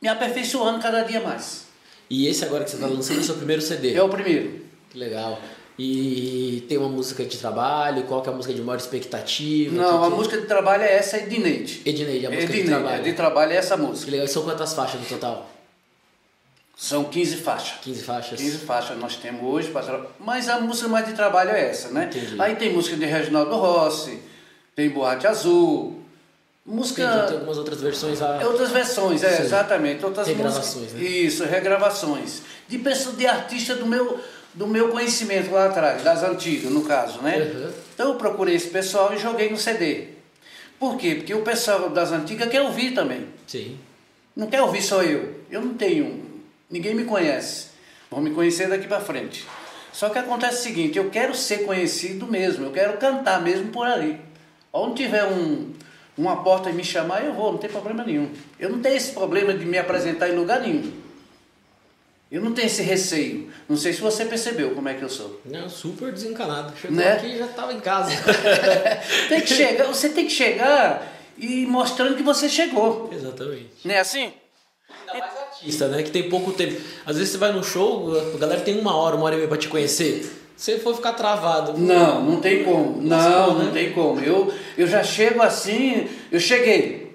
me 0.00 0.08
aperfeiçoando 0.08 0.80
cada 0.80 1.02
dia 1.02 1.20
mais. 1.20 1.66
E 2.08 2.28
esse 2.28 2.44
agora 2.44 2.62
que 2.62 2.70
você 2.70 2.76
está 2.76 2.86
lançando 2.86 3.18
é 3.18 3.20
o 3.20 3.24
seu 3.24 3.36
primeiro 3.36 3.62
CD? 3.62 3.94
É 3.94 4.02
o 4.02 4.08
primeiro. 4.08 4.64
Que 4.90 4.98
legal. 4.98 5.40
E 5.78 6.64
tem 6.68 6.76
uma 6.76 6.88
música 6.88 7.24
de 7.24 7.38
trabalho? 7.38 8.02
Qual 8.04 8.20
que 8.20 8.28
é 8.28 8.32
a 8.32 8.34
música 8.34 8.52
de 8.52 8.60
maior 8.60 8.78
expectativa? 8.78 9.76
Não, 9.76 10.02
a 10.04 10.10
música 10.10 10.36
de 10.40 10.46
trabalho 10.46 10.82
é 10.82 10.96
essa, 10.96 11.18
Edneide. 11.18 11.82
Edneide, 11.86 12.26
a 12.26 12.30
música 12.30 12.44
Edneide, 12.52 12.62
de 12.62 12.68
trabalho. 12.68 13.02
de 13.04 13.12
trabalho 13.12 13.52
é 13.52 13.56
essa 13.56 13.76
música. 13.76 14.04
Que 14.06 14.10
legal. 14.10 14.26
E 14.26 14.28
são 14.28 14.42
quantas 14.42 14.72
faixas 14.74 15.00
no 15.00 15.06
total? 15.06 15.48
São 16.76 17.04
15 17.04 17.36
faixas. 17.36 17.78
15 17.82 18.02
faixas. 18.02 18.40
15 18.40 18.58
faixas 18.58 18.98
nós 18.98 19.16
temos 19.16 19.42
hoje, 19.42 19.72
mas 20.18 20.48
a 20.48 20.60
música 20.60 20.88
mais 20.88 21.06
de 21.06 21.12
trabalho 21.12 21.50
é 21.50 21.70
essa, 21.70 21.90
né? 21.90 22.04
Entendi. 22.04 22.34
Aí 22.40 22.56
tem 22.56 22.72
música 22.72 22.96
de 22.96 23.04
Reginaldo 23.04 23.54
Rossi, 23.56 24.18
tem 24.74 24.88
Boate 24.90 25.26
Azul, 25.28 26.00
música... 26.66 27.02
Entendi, 27.02 27.26
tem 27.26 27.34
algumas 27.34 27.58
outras 27.58 27.80
versões 27.80 28.20
lá. 28.20 28.40
É 28.40 28.46
outras 28.46 28.70
versões, 28.70 29.22
é, 29.24 29.36
Sim. 29.36 29.42
exatamente. 29.44 30.04
Outras 30.04 30.26
Regravações, 30.28 30.74
músicas. 30.92 30.92
né? 31.00 31.08
Isso, 31.08 31.44
regravações. 31.44 32.42
De 32.68 32.78
pessoa, 32.78 33.14
de 33.16 33.26
artista 33.26 33.74
do 33.74 33.84
meu, 33.86 34.20
do 34.54 34.66
meu 34.66 34.88
conhecimento 34.88 35.50
lá 35.50 35.66
atrás, 35.66 36.02
das 36.02 36.22
antigas, 36.22 36.70
no 36.70 36.82
caso, 36.82 37.20
né? 37.20 37.38
Uhum. 37.38 37.72
Então 37.94 38.08
eu 38.08 38.14
procurei 38.16 38.54
esse 38.54 38.68
pessoal 38.68 39.12
e 39.14 39.18
joguei 39.18 39.50
no 39.50 39.56
CD. 39.56 40.08
Por 40.78 40.96
quê? 40.96 41.16
Porque 41.16 41.34
o 41.34 41.42
pessoal 41.42 41.90
das 41.90 42.12
antigas 42.12 42.48
quer 42.48 42.62
ouvir 42.62 42.92
também. 42.92 43.26
Sim. 43.46 43.78
Não 44.36 44.46
quer 44.46 44.62
ouvir 44.62 44.82
só 44.82 45.02
eu. 45.02 45.34
Eu 45.50 45.60
não 45.60 45.74
tenho. 45.74 46.24
Ninguém 46.70 46.94
me 46.94 47.04
conhece. 47.04 47.68
Vão 48.10 48.20
me 48.20 48.30
conhecer 48.30 48.68
daqui 48.68 48.86
para 48.86 49.00
frente. 49.00 49.44
Só 49.92 50.08
que 50.08 50.18
acontece 50.18 50.60
o 50.60 50.62
seguinte: 50.62 50.98
eu 50.98 51.10
quero 51.10 51.34
ser 51.34 51.64
conhecido 51.64 52.26
mesmo. 52.26 52.66
Eu 52.66 52.70
quero 52.70 52.96
cantar 52.98 53.42
mesmo 53.42 53.72
por 53.72 53.86
ali. 53.86 54.20
Onde 54.72 55.02
tiver 55.02 55.24
um, 55.24 55.72
uma 56.16 56.44
porta 56.44 56.70
e 56.70 56.72
me 56.72 56.84
chamar, 56.84 57.24
eu 57.24 57.32
vou. 57.32 57.52
Não 57.52 57.58
tem 57.58 57.68
problema 57.68 58.04
nenhum. 58.04 58.30
Eu 58.60 58.70
não 58.70 58.80
tenho 58.80 58.96
esse 58.96 59.10
problema 59.12 59.52
de 59.52 59.64
me 59.64 59.76
apresentar 59.76 60.28
em 60.28 60.36
lugar 60.36 60.60
nenhum. 60.60 60.92
Eu 62.30 62.42
não 62.42 62.52
tenho 62.52 62.66
esse 62.66 62.82
receio. 62.82 63.48
Não 63.68 63.76
sei 63.76 63.92
se 63.94 64.00
você 64.02 64.24
percebeu 64.26 64.74
como 64.74 64.88
é 64.88 64.94
que 64.94 65.02
eu 65.02 65.08
sou. 65.08 65.40
Não, 65.46 65.68
super 65.68 66.12
desencanado. 66.12 66.74
Chegou 66.78 66.96
Né? 66.96 67.12
aqui 67.14 67.26
e 67.28 67.38
já 67.38 67.46
estava 67.46 67.72
em 67.72 67.80
casa. 67.80 68.10
Tem 69.30 69.40
que 69.40 69.54
chegar, 69.54 69.86
você 69.86 70.10
tem 70.10 70.26
que 70.26 70.32
chegar 70.32 71.10
e 71.38 71.64
mostrando 71.66 72.16
que 72.16 72.22
você 72.22 72.48
chegou. 72.48 73.08
Exatamente. 73.12 73.70
Não 73.84 73.94
é 73.94 74.00
assim? 74.00 74.32
Ainda 75.08 75.26
mais 75.26 75.38
artista, 75.38 75.88
né? 75.88 76.02
Que 76.02 76.10
tem 76.10 76.28
pouco 76.28 76.52
tempo. 76.52 76.78
Às 77.06 77.16
vezes 77.16 77.32
você 77.32 77.38
vai 77.38 77.52
no 77.52 77.64
show, 77.64 78.12
a 78.34 78.38
galera 78.38 78.60
tem 78.60 78.78
uma 78.78 78.94
hora, 78.94 79.16
uma 79.16 79.24
hora 79.24 79.34
e 79.34 79.38
meia 79.38 79.48
pra 79.48 79.56
te 79.56 79.68
conhecer. 79.68 80.30
Você 80.56 80.78
for 80.78 80.94
ficar 80.94 81.12
travado. 81.12 81.78
Não, 81.78 82.22
não 82.22 82.40
tem 82.40 82.64
como. 82.64 83.00
Não, 83.00 83.58
né? 83.58 83.64
não 83.64 83.72
tem 83.72 83.92
como. 83.92 84.20
Eu, 84.20 84.52
eu 84.76 84.86
já 84.86 85.02
chego 85.02 85.40
assim, 85.40 86.08
eu 86.32 86.40
cheguei. 86.40 87.07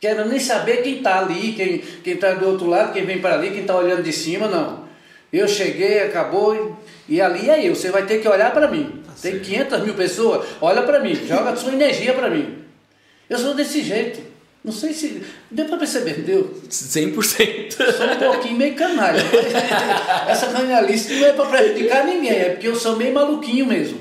Quero 0.00 0.26
nem 0.26 0.40
saber 0.40 0.78
quem 0.78 0.96
está 0.96 1.18
ali, 1.18 1.52
quem 1.52 1.78
quem 1.78 2.14
está 2.14 2.32
do 2.32 2.48
outro 2.48 2.66
lado, 2.66 2.92
quem 2.92 3.04
vem 3.04 3.20
para 3.20 3.34
ali, 3.34 3.50
quem 3.50 3.60
está 3.60 3.76
olhando 3.76 4.02
de 4.02 4.12
cima, 4.12 4.48
não. 4.48 4.88
Eu 5.30 5.46
cheguei, 5.46 6.00
acabou, 6.00 6.78
e, 7.08 7.16
e 7.16 7.20
ali 7.20 7.50
é 7.50 7.68
eu. 7.68 7.74
Você 7.74 7.90
vai 7.90 8.06
ter 8.06 8.20
que 8.20 8.26
olhar 8.26 8.50
para 8.50 8.66
mim. 8.68 9.02
Tá 9.06 9.12
tem 9.20 9.32
certo. 9.32 9.44
500 9.44 9.80
mil 9.82 9.94
pessoas, 9.94 10.46
olha 10.60 10.82
para 10.82 11.00
mim, 11.00 11.14
joga 11.14 11.54
sua 11.54 11.72
energia 11.72 12.14
para 12.14 12.30
mim. 12.30 12.64
Eu 13.28 13.38
sou 13.38 13.54
desse 13.54 13.82
jeito. 13.82 14.30
Não 14.64 14.72
sei 14.72 14.92
se. 14.92 15.22
Deu 15.50 15.66
para 15.66 15.78
perceber, 15.78 16.20
deu? 16.22 16.54
100%. 16.68 17.72
Sou 17.72 18.06
um 18.06 18.16
pouquinho 18.16 18.56
meio 18.56 18.74
canalha. 18.74 19.20
Essa 20.28 20.48
canalice 20.48 21.14
não 21.14 21.26
é 21.26 21.32
para 21.32 21.46
prejudicar 21.46 22.04
ninguém, 22.04 22.32
é 22.32 22.48
porque 22.50 22.68
eu 22.68 22.76
sou 22.76 22.96
meio 22.96 23.14
maluquinho 23.14 23.66
mesmo. 23.66 23.98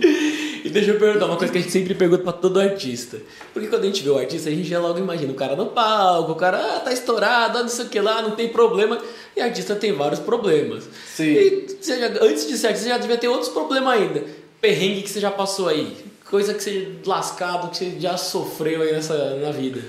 E 0.63 0.69
deixa 0.69 0.91
eu 0.91 0.99
perguntar 0.99 1.25
uma 1.25 1.37
coisa 1.37 1.51
que 1.51 1.59
a 1.59 1.61
gente 1.61 1.71
sempre 1.71 1.93
pergunta 1.95 2.23
pra 2.23 2.33
todo 2.33 2.59
artista. 2.59 3.17
Porque 3.53 3.67
quando 3.67 3.83
a 3.83 3.85
gente 3.87 4.03
vê 4.03 4.09
o 4.09 4.17
artista, 4.17 4.49
a 4.49 4.51
gente 4.51 4.67
já 4.67 4.79
logo 4.79 4.99
imagina 4.99 5.31
o 5.31 5.35
cara 5.35 5.55
no 5.55 5.67
palco, 5.67 6.31
o 6.33 6.35
cara 6.35 6.57
ah, 6.57 6.79
tá 6.79 6.91
estourado, 6.91 7.57
ah, 7.57 7.61
não 7.61 7.69
sei 7.69 7.85
o 7.85 7.89
que 7.89 7.99
lá, 7.99 8.21
não 8.21 8.31
tem 8.31 8.49
problema. 8.49 8.99
E 9.35 9.41
artista 9.41 9.75
tem 9.75 9.93
vários 9.93 10.19
problemas. 10.19 10.83
Sim. 11.15 11.31
E 11.33 11.77
já- 11.81 12.07
antes 12.23 12.47
de 12.47 12.57
ser 12.57 12.67
artista, 12.67 12.85
você 12.87 12.89
já 12.89 12.97
devia 12.97 13.17
ter 13.17 13.27
outros 13.27 13.49
problemas 13.49 13.93
ainda. 13.93 14.23
Perrengue 14.59 15.03
que 15.03 15.09
você 15.09 15.19
já 15.19 15.31
passou 15.31 15.67
aí. 15.69 15.95
Coisa 16.29 16.53
que 16.53 16.61
você 16.63 16.91
lascado, 17.05 17.69
que 17.71 17.77
você 17.77 17.95
já 17.99 18.17
sofreu 18.17 18.81
aí 18.81 18.91
nessa, 18.91 19.35
na 19.37 19.51
vida. 19.51 19.81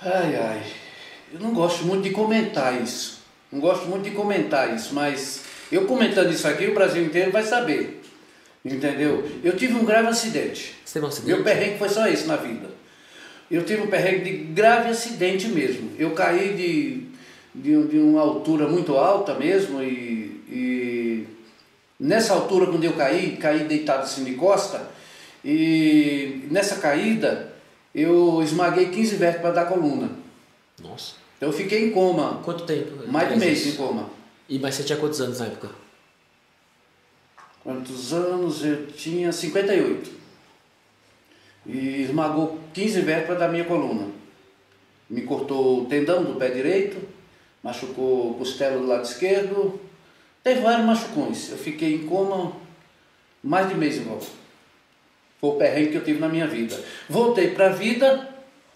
Ai, 0.00 0.36
ai. 0.36 0.62
Eu 1.32 1.40
não 1.40 1.52
gosto 1.52 1.84
muito 1.84 2.02
de 2.04 2.10
comentar 2.10 2.80
isso. 2.80 3.18
Não 3.50 3.60
gosto 3.60 3.86
muito 3.86 4.04
de 4.04 4.10
comentar 4.12 4.74
isso, 4.74 4.94
mas 4.94 5.42
eu 5.70 5.84
comentando 5.86 6.30
isso 6.32 6.46
aqui, 6.46 6.66
o 6.66 6.74
Brasil 6.74 7.04
inteiro 7.04 7.30
vai 7.30 7.42
saber. 7.42 8.02
Entendeu? 8.64 9.28
Eu 9.42 9.56
tive 9.56 9.74
um 9.74 9.84
grave 9.84 10.08
acidente. 10.08 10.74
Você 10.84 10.94
teve 10.94 11.04
um 11.04 11.08
acidente? 11.08 11.34
Meu 11.34 11.44
perrengue 11.44 11.78
foi 11.78 11.88
só 11.88 12.06
esse 12.08 12.26
na 12.26 12.36
vida. 12.36 12.68
Eu 13.50 13.62
tive 13.64 13.82
um 13.82 13.88
perrengue 13.88 14.24
de 14.24 14.36
grave 14.52 14.88
acidente 14.88 15.48
mesmo. 15.48 15.90
Eu 15.98 16.12
caí 16.12 16.54
de, 16.54 17.06
de, 17.54 17.86
de 17.88 17.98
uma 17.98 18.22
altura 18.22 18.66
muito 18.66 18.96
alta 18.96 19.34
mesmo 19.34 19.82
e, 19.82 20.40
e 20.48 21.26
nessa 22.00 22.32
altura 22.32 22.66
quando 22.66 22.84
eu 22.84 22.94
caí, 22.94 23.36
caí 23.36 23.64
deitado 23.64 24.04
assim 24.04 24.24
de 24.24 24.32
costa 24.34 24.88
e 25.44 26.46
nessa 26.50 26.76
caída 26.76 27.52
eu 27.94 28.42
esmaguei 28.42 28.86
15 28.86 29.16
vértebras 29.16 29.54
da 29.54 29.66
coluna. 29.66 30.10
Nossa. 30.82 31.16
Eu 31.40 31.52
fiquei 31.52 31.84
em 31.86 31.90
coma, 31.90 32.40
Quanto 32.44 32.64
tempo? 32.64 33.06
mais 33.06 33.28
de 33.28 33.34
faz 33.34 33.44
mês 33.44 33.66
em 33.66 33.68
isso? 33.68 33.76
coma. 33.76 34.08
E 34.48 34.58
mas 34.58 34.74
você 34.74 34.82
tinha 34.84 34.98
quantos 34.98 35.20
anos 35.20 35.38
na 35.38 35.46
época? 35.46 35.68
Quantos 37.64 38.12
anos? 38.12 38.62
Eu 38.62 38.86
tinha 38.88 39.32
58. 39.32 40.10
E 41.66 42.02
esmagou 42.02 42.60
15 42.74 43.00
vértebras 43.00 43.38
da 43.38 43.48
minha 43.48 43.64
coluna. 43.64 44.08
Me 45.08 45.22
cortou 45.22 45.82
o 45.82 45.86
tendão 45.86 46.22
do 46.22 46.34
pé 46.34 46.50
direito, 46.50 46.98
machucou 47.62 48.34
a 48.34 48.38
costela 48.38 48.78
do 48.78 48.86
lado 48.86 49.04
esquerdo. 49.04 49.80
Teve 50.42 50.60
vários 50.60 50.86
machucões. 50.86 51.50
Eu 51.50 51.56
fiquei 51.56 51.94
em 51.94 52.06
coma 52.06 52.52
mais 53.42 53.66
de 53.68 53.74
mês 53.74 53.96
em 53.96 54.04
volta. 54.04 54.26
Foi 55.40 55.50
o 55.50 55.54
perrengue 55.54 55.92
que 55.92 55.96
eu 55.96 56.04
tive 56.04 56.20
na 56.20 56.28
minha 56.28 56.46
vida. 56.46 56.78
Voltei 57.08 57.52
para 57.52 57.66
a 57.66 57.70
vida, 57.70 58.33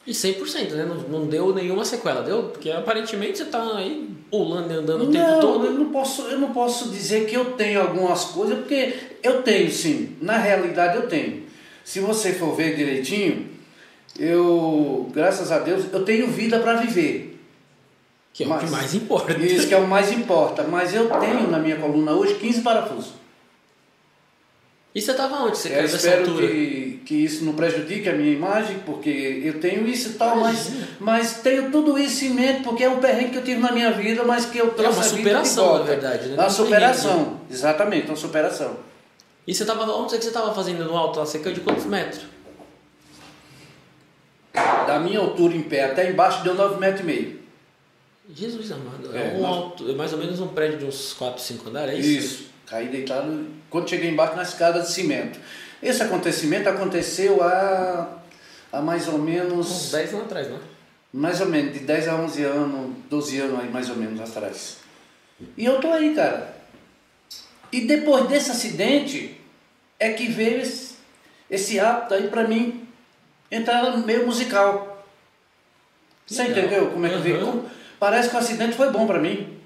E 0.08 0.12
100%, 0.12 0.70
né? 0.70 0.86
Não, 0.86 0.94
não 0.94 1.26
deu 1.26 1.54
nenhuma 1.54 1.84
sequela, 1.84 2.22
deu? 2.22 2.44
Porque 2.44 2.70
aparentemente 2.70 3.36
você 3.36 3.44
tá 3.44 3.76
aí 3.76 4.08
pulando 4.30 4.72
e 4.72 4.76
andando 4.76 5.04
o 5.04 5.12
tempo 5.12 5.30
não, 5.32 5.38
todo. 5.40 5.66
Eu 5.66 5.72
não, 5.72 5.90
posso, 5.90 6.22
eu 6.22 6.38
não 6.38 6.50
posso 6.50 6.88
dizer 6.88 7.26
que 7.26 7.34
eu 7.36 7.44
tenho 7.52 7.78
algumas 7.82 8.24
coisas, 8.24 8.56
porque 8.56 8.94
eu 9.22 9.42
tenho 9.42 9.70
sim. 9.70 10.16
Na 10.22 10.38
realidade 10.38 10.96
eu 10.96 11.06
tenho. 11.08 11.42
Se 11.84 12.00
você 12.00 12.32
for 12.32 12.56
ver 12.56 12.74
direitinho, 12.74 13.50
eu, 14.18 15.10
graças 15.12 15.52
a 15.52 15.58
Deus, 15.58 15.84
eu 15.92 16.02
tenho 16.06 16.26
vida 16.28 16.58
para 16.58 16.76
viver. 16.76 17.38
Que 18.32 18.44
é 18.44 18.46
o 18.46 18.50
que 18.50 18.62
Mas- 18.62 18.70
mais 18.70 18.94
importa. 18.94 19.32
Isso 19.34 19.68
que 19.68 19.74
é 19.74 19.78
o 19.78 19.86
mais 19.86 20.10
importa. 20.10 20.62
Mas 20.62 20.94
eu 20.94 21.10
tenho 21.20 21.50
na 21.50 21.58
minha 21.58 21.76
coluna 21.76 22.12
hoje 22.12 22.36
15 22.36 22.62
parafusos. 22.62 23.12
E 24.94 25.02
você 25.02 25.12
tava 25.12 25.42
onde? 25.44 25.58
Você 25.58 25.68
Eu 25.68 25.72
caiu 25.74 25.88
dessa 25.88 26.16
altura? 26.16 26.46
que, 26.46 26.87
que 27.04 27.14
isso 27.14 27.44
não 27.44 27.54
prejudique 27.54 28.08
a 28.08 28.12
minha 28.12 28.32
imagem, 28.32 28.78
porque 28.86 29.08
eu 29.44 29.60
tenho 29.60 29.86
isso 29.86 30.10
e 30.10 30.12
tal, 30.14 30.36
mas, 30.38 30.70
mas 31.00 31.40
tenho 31.42 31.70
tudo 31.70 31.98
isso 31.98 32.24
em 32.24 32.30
mente, 32.30 32.62
porque 32.62 32.84
é 32.84 32.88
um 32.88 32.98
perrengue 32.98 33.30
que 33.30 33.38
eu 33.38 33.44
tive 33.44 33.60
na 33.60 33.72
minha 33.72 33.90
vida, 33.92 34.22
mas 34.24 34.44
que 34.46 34.58
eu 34.58 34.70
trouxe 34.70 34.98
É 34.98 35.02
uma 35.02 35.02
vida 35.02 35.16
superação, 35.18 35.64
volta. 35.64 35.78
na 35.80 35.84
verdade, 35.84 36.28
né? 36.28 36.34
Uma 36.34 36.50
superação, 36.50 37.40
exatamente, 37.50 38.06
uma 38.08 38.16
superação. 38.16 38.76
E 39.46 39.54
você 39.54 39.64
tava. 39.64 39.84
Onde 39.92 40.14
é 40.14 40.18
que 40.18 40.24
você 40.24 40.30
tava 40.30 40.54
fazendo 40.54 40.84
no 40.84 40.96
alto 40.96 41.18
lá? 41.18 41.24
Você 41.26 41.38
caiu 41.38 41.54
de 41.54 41.60
quantos 41.60 41.86
metros? 41.86 42.20
Da 44.86 44.98
minha 44.98 45.20
altura 45.20 45.54
em 45.54 45.62
pé 45.62 45.84
até 45.84 46.10
embaixo 46.10 46.42
deu 46.42 46.54
9 46.54 46.80
metros 46.80 47.00
e 47.02 47.04
meio. 47.04 47.38
Jesus 48.34 48.70
amado. 48.72 49.14
É, 49.16 49.32
É, 49.32 49.34
um 49.36 49.42
nós- 49.42 49.56
alto, 49.56 49.90
é 49.90 49.94
mais 49.94 50.12
ou 50.12 50.18
menos 50.18 50.40
um 50.40 50.48
prédio 50.48 50.78
de 50.78 50.84
uns 50.84 51.12
4, 51.14 51.42
5 51.42 51.68
andares, 51.68 51.94
é 51.94 51.98
isso? 51.98 52.18
Isso. 52.18 52.46
Caí 52.66 52.88
deitado 52.88 53.46
quando 53.70 53.88
cheguei 53.88 54.10
embaixo 54.10 54.36
na 54.36 54.42
escada 54.42 54.80
de 54.80 54.90
cimento. 54.90 55.38
Esse 55.82 56.02
acontecimento 56.02 56.68
aconteceu 56.68 57.42
há, 57.42 58.18
há 58.72 58.80
mais 58.82 59.06
ou 59.08 59.14
Uns 59.14 59.20
menos. 59.24 59.90
10 59.92 60.10
anos 60.14 60.24
atrás, 60.26 60.48
né? 60.48 60.58
Mais 61.12 61.40
ou 61.40 61.46
menos, 61.46 61.72
de 61.72 61.80
10 61.80 62.08
a 62.08 62.16
11 62.16 62.42
anos, 62.44 62.92
12 63.08 63.38
anos 63.40 63.60
aí 63.60 63.70
mais 63.70 63.88
ou 63.88 63.96
menos 63.96 64.20
atrás. 64.20 64.78
E 65.56 65.64
eu 65.64 65.80
tô 65.80 65.88
aí, 65.92 66.14
cara. 66.14 66.54
E 67.72 67.82
depois 67.82 68.26
desse 68.28 68.50
acidente 68.50 69.40
é 69.98 70.12
que 70.12 70.26
veio 70.28 70.60
esse, 70.60 70.94
esse 71.50 71.78
hábito 71.78 72.14
aí 72.14 72.28
pra 72.28 72.46
mim 72.46 72.86
entrar 73.50 73.82
no 73.96 74.04
meio 74.04 74.26
musical. 74.26 75.06
Você 76.26 76.42
Legal. 76.42 76.58
entendeu 76.64 76.90
como 76.90 77.06
é 77.06 77.08
que 77.10 77.18
veio? 77.18 77.40
Uhum. 77.40 77.46
Como- 77.52 77.70
Parece 77.98 78.28
que 78.30 78.36
o 78.36 78.38
acidente 78.38 78.76
foi 78.76 78.90
bom 78.92 79.06
pra 79.08 79.18
mim. 79.18 79.57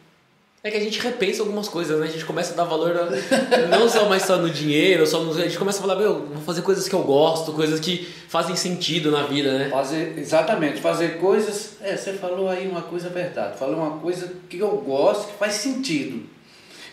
É 0.64 0.70
que 0.70 0.76
a 0.76 0.80
gente 0.80 1.00
repensa 1.00 1.42
algumas 1.42 1.68
coisas, 1.68 1.98
né? 1.98 2.06
A 2.06 2.08
gente 2.10 2.24
começa 2.24 2.52
a 2.52 2.56
dar 2.56 2.62
valor 2.64 2.96
a- 2.96 3.66
não 3.66 3.88
só 3.88 4.08
mais 4.08 4.22
só 4.22 4.36
no 4.36 4.48
dinheiro, 4.48 5.04
só 5.04 5.20
no... 5.20 5.32
a 5.32 5.42
gente 5.42 5.58
começa 5.58 5.78
a 5.78 5.80
falar, 5.82 5.96
meu, 5.96 6.24
vou 6.26 6.40
fazer 6.42 6.62
coisas 6.62 6.86
que 6.88 6.94
eu 6.94 7.02
gosto, 7.02 7.52
coisas 7.52 7.80
que 7.80 8.06
fazem 8.28 8.54
sentido 8.54 9.10
na 9.10 9.24
vida, 9.24 9.58
né? 9.58 9.70
Fazer, 9.70 10.14
exatamente, 10.16 10.80
fazer 10.80 11.18
coisas. 11.18 11.72
É, 11.80 11.96
você 11.96 12.12
falou 12.12 12.48
aí 12.48 12.68
uma 12.68 12.82
coisa 12.82 13.08
verdade. 13.08 13.58
Falou 13.58 13.74
uma 13.76 13.98
coisa 13.98 14.32
que 14.48 14.60
eu 14.60 14.70
gosto, 14.76 15.32
que 15.32 15.36
faz 15.38 15.54
sentido. 15.54 16.22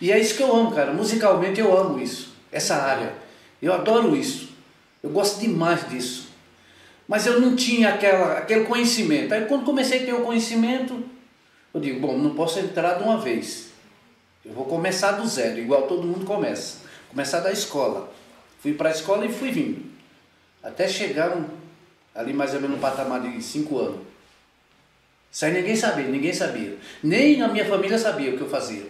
E 0.01 0.11
é 0.11 0.17
isso 0.17 0.33
que 0.35 0.41
eu 0.41 0.51
amo, 0.55 0.71
cara. 0.71 0.91
Musicalmente 0.91 1.59
eu 1.59 1.77
amo 1.77 1.99
isso, 2.01 2.33
essa 2.51 2.73
área. 2.75 3.13
Eu 3.61 3.71
adoro 3.71 4.15
isso. 4.15 4.49
Eu 5.03 5.11
gosto 5.11 5.39
demais 5.39 5.87
disso. 5.87 6.29
Mas 7.07 7.27
eu 7.27 7.39
não 7.39 7.55
tinha 7.55 7.89
aquela, 7.89 8.33
aquele 8.39 8.65
conhecimento. 8.65 9.31
Aí 9.31 9.45
quando 9.45 9.63
comecei 9.63 10.01
a 10.01 10.05
ter 10.07 10.13
o 10.13 10.21
conhecimento, 10.21 11.03
eu 11.73 11.79
digo, 11.79 11.99
bom, 11.99 12.17
não 12.17 12.33
posso 12.35 12.59
entrar 12.59 12.95
de 12.97 13.03
uma 13.03 13.17
vez. 13.17 13.69
Eu 14.45 14.53
vou 14.53 14.65
começar 14.65 15.13
do 15.13 15.27
zero, 15.27 15.59
igual 15.59 15.83
todo 15.87 16.07
mundo 16.07 16.25
começa. 16.25 16.77
Começar 17.09 17.39
da 17.41 17.51
escola. 17.51 18.11
Fui 18.61 18.73
para 18.73 18.89
a 18.89 18.91
escola 18.91 19.25
e 19.25 19.31
fui 19.31 19.51
vindo. 19.51 19.85
Até 20.63 20.87
chegar 20.87 21.35
um- 21.35 21.45
ali 22.15 22.33
mais 22.33 22.53
ou 22.53 22.61
menos 22.61 22.75
no 22.77 22.81
patamar 22.81 23.21
de 23.21 23.41
cinco 23.41 23.77
anos. 23.79 24.01
Aí 25.41 25.53
ninguém 25.53 25.75
sabia, 25.75 26.07
ninguém 26.07 26.33
sabia. 26.33 26.77
Nem 27.03 27.37
na 27.37 27.47
minha 27.47 27.65
família 27.65 27.97
sabia 27.97 28.31
o 28.33 28.37
que 28.37 28.41
eu 28.41 28.49
fazia. 28.49 28.85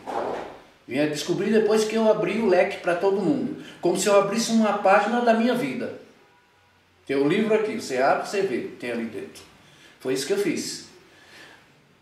Vinha 0.88 1.08
descobrir 1.08 1.52
depois 1.52 1.84
que 1.84 1.96
eu 1.96 2.10
abri 2.10 2.40
o 2.40 2.48
leque 2.48 2.78
para 2.78 2.96
todo 2.96 3.22
mundo. 3.22 3.64
Como 3.82 3.98
se 3.98 4.08
eu 4.08 4.18
abrisse 4.20 4.52
uma 4.52 4.80
página 4.80 5.22
da 5.22 5.34
minha 5.34 5.54
vida. 5.54 6.00
Tem 7.06 7.16
o 7.18 7.28
livro 7.28 7.54
aqui, 7.54 7.80
você 7.80 7.98
abre, 7.98 8.28
você 8.28 8.42
vê, 8.42 8.60
tem 8.80 8.92
ali 8.92 9.06
dentro. 9.06 9.44
Foi 10.00 10.14
isso 10.14 10.26
que 10.26 10.34
eu 10.34 10.38
fiz. 10.38 10.89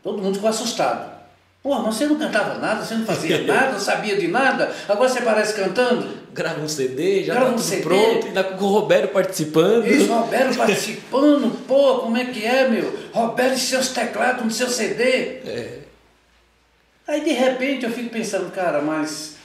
Todo 0.03 0.21
mundo 0.21 0.35
ficou 0.35 0.49
assustado. 0.49 1.17
Pô, 1.61 1.77
mas 1.79 1.95
você 1.95 2.05
não 2.05 2.17
cantava 2.17 2.59
nada, 2.59 2.85
você 2.85 2.95
não 2.95 3.05
fazia 3.05 3.43
nada, 3.43 3.73
não 3.73 3.79
sabia 3.79 4.15
de 4.15 4.27
nada, 4.27 4.73
agora 4.87 5.09
você 5.09 5.21
parece 5.21 5.53
cantando. 5.53 6.07
Grava 6.31 6.61
um 6.61 6.67
CD, 6.67 7.23
já 7.23 7.33
Grava 7.33 7.47
tá 7.47 7.51
um 7.53 7.55
tudo 7.57 7.67
CD. 7.67 7.81
pronto, 7.81 8.27
ainda 8.27 8.43
com 8.43 8.63
o 8.63 8.69
Roberto 8.69 9.11
participando. 9.11 9.85
Isso, 9.85 10.07
Roberto 10.13 10.55
participando, 10.55 11.51
pô, 11.67 11.99
como 11.99 12.15
é 12.15 12.25
que 12.25 12.45
é, 12.45 12.69
meu? 12.69 12.97
Roberto 13.11 13.55
e 13.55 13.59
seus 13.59 13.89
teclados 13.89 14.45
no 14.45 14.51
seu 14.51 14.69
CD. 14.69 15.03
É. 15.03 15.79
Aí 17.07 17.21
de 17.21 17.31
repente 17.31 17.85
eu 17.85 17.91
fico 17.91 18.09
pensando, 18.11 18.51
cara, 18.51 18.81
mas 18.81 19.35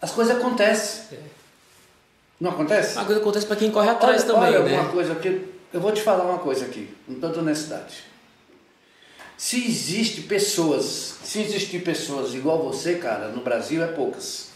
as 0.00 0.10
coisas 0.10 0.36
acontecem. 0.36 1.18
Não 2.40 2.50
acontece? 2.50 2.96
Uma 2.96 3.04
coisa 3.04 3.20
acontece 3.20 3.46
pra 3.46 3.56
quem 3.56 3.70
corre 3.70 3.90
atrás 3.90 4.22
olha, 4.22 4.32
também, 4.32 4.48
olha 4.56 4.62
né? 4.64 4.80
uma 4.80 4.88
coisa 4.88 5.12
aqui, 5.12 5.48
eu 5.72 5.80
vou 5.80 5.92
te 5.92 6.00
falar 6.00 6.24
uma 6.24 6.38
coisa 6.38 6.64
aqui, 6.64 6.88
com 7.06 7.14
tanta 7.14 7.40
honestidade. 7.40 8.11
Se 9.36 9.64
existe 9.66 10.22
pessoas, 10.22 11.16
se 11.24 11.40
existir 11.40 11.80
pessoas 11.82 12.32
igual 12.34 12.62
você, 12.62 12.94
cara, 12.96 13.28
no 13.28 13.42
Brasil 13.42 13.82
é 13.82 13.86
poucas. 13.88 14.50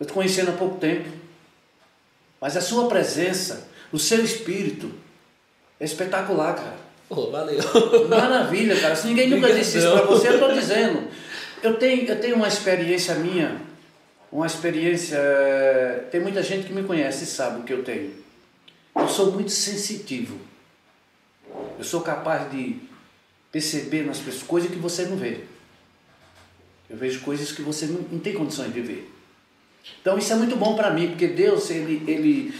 Eu 0.00 0.06
te 0.06 0.12
conhecendo 0.12 0.50
há 0.50 0.54
pouco 0.54 0.78
tempo, 0.78 1.08
mas 2.40 2.56
a 2.56 2.60
sua 2.60 2.88
presença, 2.88 3.68
o 3.92 3.98
seu 3.98 4.24
espírito 4.24 4.90
é 5.78 5.84
espetacular, 5.84 6.54
cara. 6.54 6.76
Pô, 7.08 7.30
valeu. 7.30 7.58
Maravilha, 8.08 8.80
cara. 8.80 8.96
Se 8.96 9.06
ninguém 9.06 9.28
nunca 9.28 9.52
disse 9.52 9.78
isso 9.78 9.90
pra 9.92 10.02
você, 10.02 10.28
eu 10.28 10.34
estou 10.34 10.52
dizendo. 10.52 11.08
Eu 11.62 11.76
tenho, 11.76 12.06
eu 12.06 12.20
tenho 12.20 12.36
uma 12.36 12.48
experiência 12.48 13.14
minha, 13.14 13.60
uma 14.32 14.46
experiência. 14.46 15.16
eh, 15.18 16.04
Tem 16.10 16.20
muita 16.20 16.42
gente 16.42 16.66
que 16.66 16.72
me 16.72 16.82
conhece 16.82 17.24
e 17.24 17.26
sabe 17.26 17.60
o 17.60 17.62
que 17.64 17.72
eu 17.72 17.84
tenho. 17.84 18.12
Eu 18.96 19.08
sou 19.08 19.32
muito 19.32 19.50
sensitivo. 19.50 20.38
Eu 21.78 21.84
sou 21.84 22.00
capaz 22.00 22.50
de 22.50 22.76
perceber 23.50 24.02
nas 24.02 24.18
pessoas 24.18 24.42
coisas 24.42 24.70
que 24.70 24.78
você 24.78 25.04
não 25.04 25.16
vê. 25.16 25.40
Eu 26.88 26.96
vejo 26.96 27.20
coisas 27.20 27.52
que 27.52 27.62
você 27.62 27.86
não, 27.86 28.00
não 28.10 28.18
tem 28.18 28.34
condições 28.34 28.72
de 28.72 28.80
ver. 28.80 29.10
Então 30.00 30.18
isso 30.18 30.32
é 30.32 30.36
muito 30.36 30.56
bom 30.56 30.74
para 30.74 30.90
mim, 30.90 31.08
porque 31.08 31.28
Deus, 31.28 31.70
ele, 31.70 32.02
ele, 32.10 32.54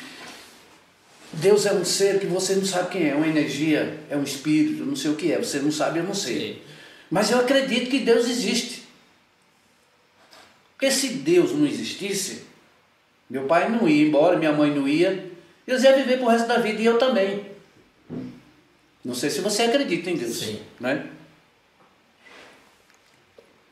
Deus 1.32 1.66
é 1.66 1.72
um 1.72 1.84
ser 1.84 2.20
que 2.20 2.26
você 2.26 2.54
não 2.54 2.64
sabe 2.64 2.90
quem 2.90 3.08
é, 3.08 3.14
uma 3.14 3.26
energia, 3.26 3.98
é 4.10 4.16
um 4.16 4.22
espírito, 4.22 4.84
não 4.84 4.96
sei 4.96 5.10
o 5.10 5.16
que 5.16 5.32
é, 5.32 5.38
você 5.38 5.58
não 5.58 5.72
sabe, 5.72 5.98
eu 5.98 6.04
não 6.04 6.14
sei. 6.14 6.54
Sim. 6.54 6.58
Mas 7.10 7.30
eu 7.30 7.38
acredito 7.38 7.90
que 7.90 8.00
Deus 8.00 8.28
existe. 8.28 8.82
Porque 10.72 10.90
se 10.90 11.08
Deus 11.08 11.52
não 11.52 11.66
existisse, 11.66 12.42
meu 13.30 13.44
pai 13.44 13.68
não 13.68 13.88
ia 13.88 14.06
embora, 14.06 14.36
minha 14.36 14.52
mãe 14.52 14.70
não 14.74 14.88
ia, 14.88 15.30
eles 15.66 15.82
iam 15.82 15.96
viver 15.96 16.18
pro 16.18 16.28
resto 16.28 16.48
da 16.48 16.58
vida 16.58 16.80
e 16.80 16.84
eu 16.84 16.98
também. 16.98 17.53
Não 19.04 19.14
sei 19.14 19.28
se 19.28 19.40
você 19.40 19.62
acredita 19.62 20.10
em 20.10 20.16
Deus, 20.16 20.38
Sim. 20.38 20.60
né? 20.80 21.06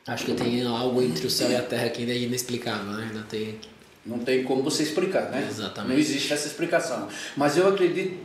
Acho 0.05 0.25
que 0.25 0.33
tem 0.33 0.65
algo 0.65 1.01
entre 1.01 1.25
o 1.25 1.29
céu 1.29 1.49
e 1.49 1.55
a 1.55 1.63
terra 1.63 1.89
que 1.89 2.01
ainda 2.01 2.11
é 2.11 2.17
inexplicável, 2.17 2.91
né? 2.91 3.07
Ainda 3.09 3.23
tem. 3.23 3.59
Não 4.05 4.19
tem 4.19 4.43
como 4.43 4.61
você 4.61 4.83
explicar, 4.83 5.31
né? 5.31 5.47
Exatamente. 5.49 5.93
Não 5.93 5.97
existe 5.97 6.33
essa 6.33 6.45
explicação. 6.45 7.07
Mas 7.37 7.57
eu 7.57 7.67
acredito 7.67 8.21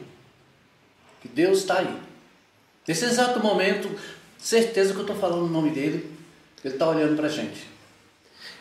que 1.23 1.29
Deus 1.29 1.59
está 1.59 1.79
aí. 1.79 1.97
Nesse 2.87 3.05
exato 3.05 3.39
momento, 3.39 3.89
certeza 4.37 4.93
que 4.93 4.99
eu 4.99 5.03
estou 5.03 5.17
falando 5.17 5.45
o 5.45 5.49
nome 5.49 5.71
dele, 5.71 6.11
ele 6.65 6.75
está 6.75 6.89
olhando 6.89 7.15
para 7.17 7.27
a 7.27 7.31
gente. 7.31 7.69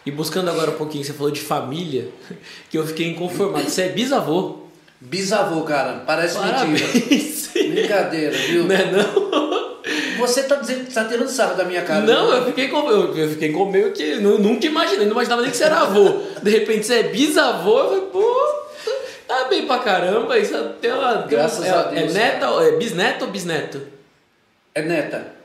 E 0.05 0.11
buscando 0.11 0.49
agora 0.51 0.71
um 0.71 0.77
pouquinho, 0.77 1.03
você 1.03 1.11
falou 1.11 1.31
de 1.31 1.41
família, 1.41 2.11
que 2.69 2.77
eu 2.77 2.85
fiquei 2.85 3.07
inconformado. 3.07 3.67
Você 3.67 3.83
é 3.83 3.89
bisavô. 3.89 4.66
Bisavô, 4.99 5.61
cara, 5.63 6.03
parece 6.05 6.37
mentira. 6.39 6.87
Brincadeira, 7.69 8.35
viu? 8.37 8.63
Não 8.63 8.75
é 8.75 8.91
não? 8.91 9.77
Você 10.19 10.41
está 10.41 10.55
dizendo 10.55 10.85
que 10.85 10.93
tá 10.93 11.05
tirando 11.05 11.27
sarro 11.29 11.55
da 11.55 11.63
minha 11.63 11.83
cara. 11.83 12.01
Não, 12.01 12.31
né? 12.31 12.37
eu 12.39 12.45
fiquei 12.45 12.67
com 12.67 12.89
eu, 12.89 13.15
eu 13.15 13.29
fiquei 13.29 13.51
com 13.51 13.65
meio 13.69 13.91
que. 13.93 14.15
nu- 14.15 14.39
Nunca 14.39 14.65
imaginei, 14.65 15.05
não 15.05 15.11
imaginava 15.11 15.41
nem 15.43 15.51
que 15.51 15.57
você 15.57 15.63
era 15.65 15.81
avô. 15.81 16.21
De 16.41 16.49
repente 16.49 16.85
você 16.85 16.95
é 16.95 17.03
bisavô, 17.03 17.79
eu 17.79 17.85
falei, 17.89 18.01
pô, 18.11 18.55
tá 19.27 19.45
bem 19.45 19.67
pra 19.67 19.77
caramba. 19.79 20.37
Isso 20.39 20.57
tem 20.81 20.91
uma. 20.91 21.25
Graças 21.27 21.63
é, 21.65 21.69
a 21.69 21.83
Deus, 21.83 22.15
É 22.15 22.19
neta, 22.19 22.45
é 22.63 22.71
bisneto 22.77 23.25
ou 23.25 23.31
bisneto? 23.31 23.81
É 24.73 24.81
neta. 24.81 25.36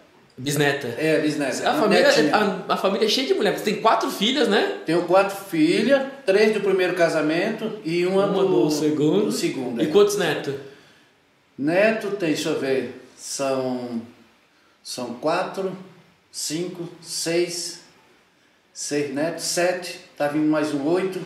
Bisneta. 0.43 0.89
É, 0.99 1.21
bisneta. 1.21 1.71
A 1.71 1.75
família, 1.75 2.09
Netinha. 2.09 2.37
a, 2.37 2.75
a 2.75 2.77
família 2.77 3.07
é 3.07 3.09
cheia 3.09 3.27
de 3.29 3.35
mulher. 3.35 3.57
Você 3.57 3.65
tem 3.65 3.81
quatro 3.81 4.11
filhas, 4.11 4.49
né? 4.49 4.79
Tenho 4.85 5.03
quatro 5.05 5.37
filhas, 5.37 6.03
três 6.27 6.53
do 6.53 6.61
primeiro 6.61 6.95
casamento 6.95 7.79
e 7.85 8.05
uma, 8.05 8.27
Uma 8.27 8.43
do, 8.43 8.65
do 8.65 8.71
segundo. 8.71 9.27
do 9.27 9.33
segundo, 9.33 9.81
E 9.81 9.87
é. 9.87 9.89
quantos 9.91 10.17
netos? 10.17 10.55
Neto 11.57 12.09
tem, 12.17 12.31
deixa 12.31 12.49
eu 12.49 12.59
ver, 12.59 13.05
são, 13.17 14.03
são 14.83 15.15
quatro, 15.15 15.77
cinco, 16.31 16.89
seis, 17.01 17.83
seis 18.73 19.15
netos, 19.15 19.45
sete, 19.45 20.01
tá 20.17 20.27
vindo 20.29 20.51
mais 20.51 20.75
um 20.75 20.85
oito. 20.89 21.21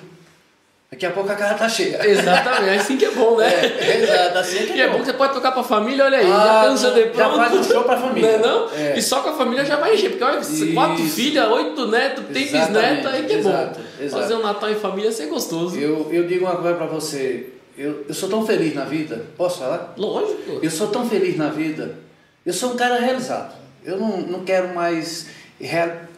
Daqui 0.90 1.05
a 1.05 1.11
pouco 1.11 1.31
a 1.31 1.35
casa 1.35 1.55
tá 1.55 1.68
cheia. 1.68 2.07
Exatamente, 2.09 2.79
assim 2.79 2.96
que 2.96 3.07
é 3.07 3.11
bom, 3.11 3.37
né? 3.37 3.46
É, 3.49 4.03
exato, 4.03 4.38
assim 4.38 4.59
é 4.59 4.62
que 4.66 4.72
E 4.75 4.81
é 4.81 4.88
bom 4.88 5.01
que 5.01 5.07
você 5.07 5.12
pode 5.14 5.35
tocar 5.35 5.51
pra 5.51 5.62
família, 5.64 6.05
olha 6.05 6.18
aí, 6.18 6.29
já 6.29 6.61
Ah, 6.61 6.62
tem 6.62 6.72
um 6.72 6.77
CD 6.77 7.12
já 7.12 7.31
faz 7.31 7.53
um 7.55 7.64
show 7.64 7.83
pra 7.83 7.96
família. 7.96 8.38
Não 8.38 8.44
é 8.44 8.49
não? 8.49 8.70
É. 8.70 8.96
E 8.96 9.03
só 9.03 9.20
com 9.20 9.31
a 9.31 9.33
família 9.33 9.64
já 9.64 9.77
vai 9.77 9.94
encher, 9.94 10.11
porque 10.11 10.22
olha, 10.22 10.40
quatro 10.75 11.03
Isso. 11.03 11.16
filhas, 11.16 11.51
oito 11.51 11.88
netos, 11.88 12.25
tem 12.33 12.44
bisneto, 12.44 13.09
aí 13.09 13.25
que 13.25 13.33
é 13.33 13.38
exato, 13.38 13.81
bom. 13.81 14.05
exato. 14.05 14.22
Fazer 14.22 14.35
um 14.35 14.42
Natal 14.42 14.70
em 14.70 14.77
família 14.77 15.11
é 15.18 15.27
gostoso. 15.27 15.77
Eu, 15.77 16.09
eu 16.12 16.25
digo 16.25 16.44
uma 16.44 16.55
coisa 16.57 16.77
pra 16.77 16.87
você, 16.87 17.49
eu, 17.77 18.05
eu 18.09 18.14
sou 18.14 18.29
tão 18.29 18.46
feliz 18.46 18.72
na 18.72 18.85
vida, 18.85 19.27
posso 19.37 19.59
falar? 19.59 19.92
Lógico. 19.96 20.61
Eu 20.62 20.70
sou 20.70 20.87
tão 20.87 21.09
feliz 21.09 21.37
na 21.37 21.49
vida. 21.49 21.96
Eu 22.44 22.53
sou 22.53 22.75
um 22.75 22.77
cara 22.77 23.01
realizado. 23.01 23.55
Eu 23.85 23.99
não, 23.99 24.18
não 24.18 24.44
quero 24.44 24.72
mais. 24.72 25.27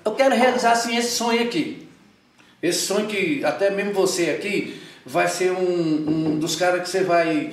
Eu 0.05 0.13
quero 0.13 0.35
realizar 0.35 0.73
assim 0.73 0.95
esse 0.95 1.13
sonho 1.13 1.43
aqui. 1.43 1.88
Esse 2.63 2.87
sonho 2.87 3.07
que 3.07 3.45
até 3.45 3.71
mesmo 3.71 3.93
você 3.93 4.31
aqui 4.31 4.81
vai 5.07 5.29
ser 5.29 5.53
um, 5.53 6.09
um 6.09 6.39
dos 6.39 6.57
caras 6.57 6.83
que 6.83 6.89
você 6.89 7.03
vai. 7.03 7.53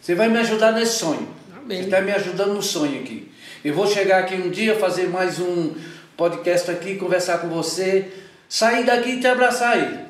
Você 0.00 0.14
vai 0.14 0.28
me 0.28 0.38
ajudar 0.38 0.72
nesse 0.72 0.98
sonho. 0.98 1.28
Amém. 1.56 1.78
Você 1.78 1.84
está 1.84 2.00
me 2.00 2.12
ajudando 2.12 2.54
no 2.54 2.62
sonho 2.62 3.00
aqui. 3.00 3.30
Eu 3.64 3.74
vou 3.74 3.86
chegar 3.86 4.18
aqui 4.18 4.34
um 4.34 4.50
dia, 4.50 4.76
fazer 4.76 5.08
mais 5.08 5.38
um 5.38 5.74
podcast 6.16 6.70
aqui, 6.70 6.96
conversar 6.96 7.38
com 7.38 7.48
você, 7.48 8.12
sair 8.48 8.84
daqui 8.84 9.10
e 9.10 9.20
te 9.20 9.26
abraçar 9.26 9.72
aí. 9.72 10.00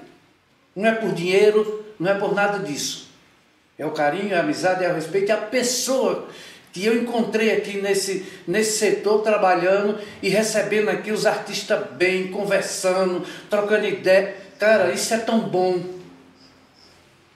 Não 0.74 0.88
é 0.88 0.92
por 0.92 1.12
dinheiro, 1.12 1.84
não 2.00 2.10
é 2.10 2.14
por 2.14 2.34
nada 2.34 2.58
disso. 2.58 3.08
É 3.78 3.87
o 3.87 3.90
carinho, 3.90 4.34
a 4.37 4.40
amizade, 4.40 4.84
é 4.84 4.90
o 4.90 4.94
respeito, 4.94 5.30
é 5.30 5.34
a 5.34 5.38
pessoa 5.38 6.28
que 6.74 6.84
eu 6.84 6.94
encontrei 7.00 7.52
aqui 7.52 7.80
nesse, 7.80 8.26
nesse 8.46 8.78
setor 8.78 9.22
trabalhando 9.22 9.98
e 10.20 10.28
recebendo 10.28 10.90
aqui 10.90 11.10
os 11.12 11.24
artistas 11.24 11.78
bem, 11.92 12.26
conversando, 12.28 13.22
trocando 13.48 13.87
ideia. 13.87 14.34
Cara, 14.58 14.92
isso 14.92 15.14
é 15.14 15.18
tão 15.18 15.38
bom. 15.38 15.80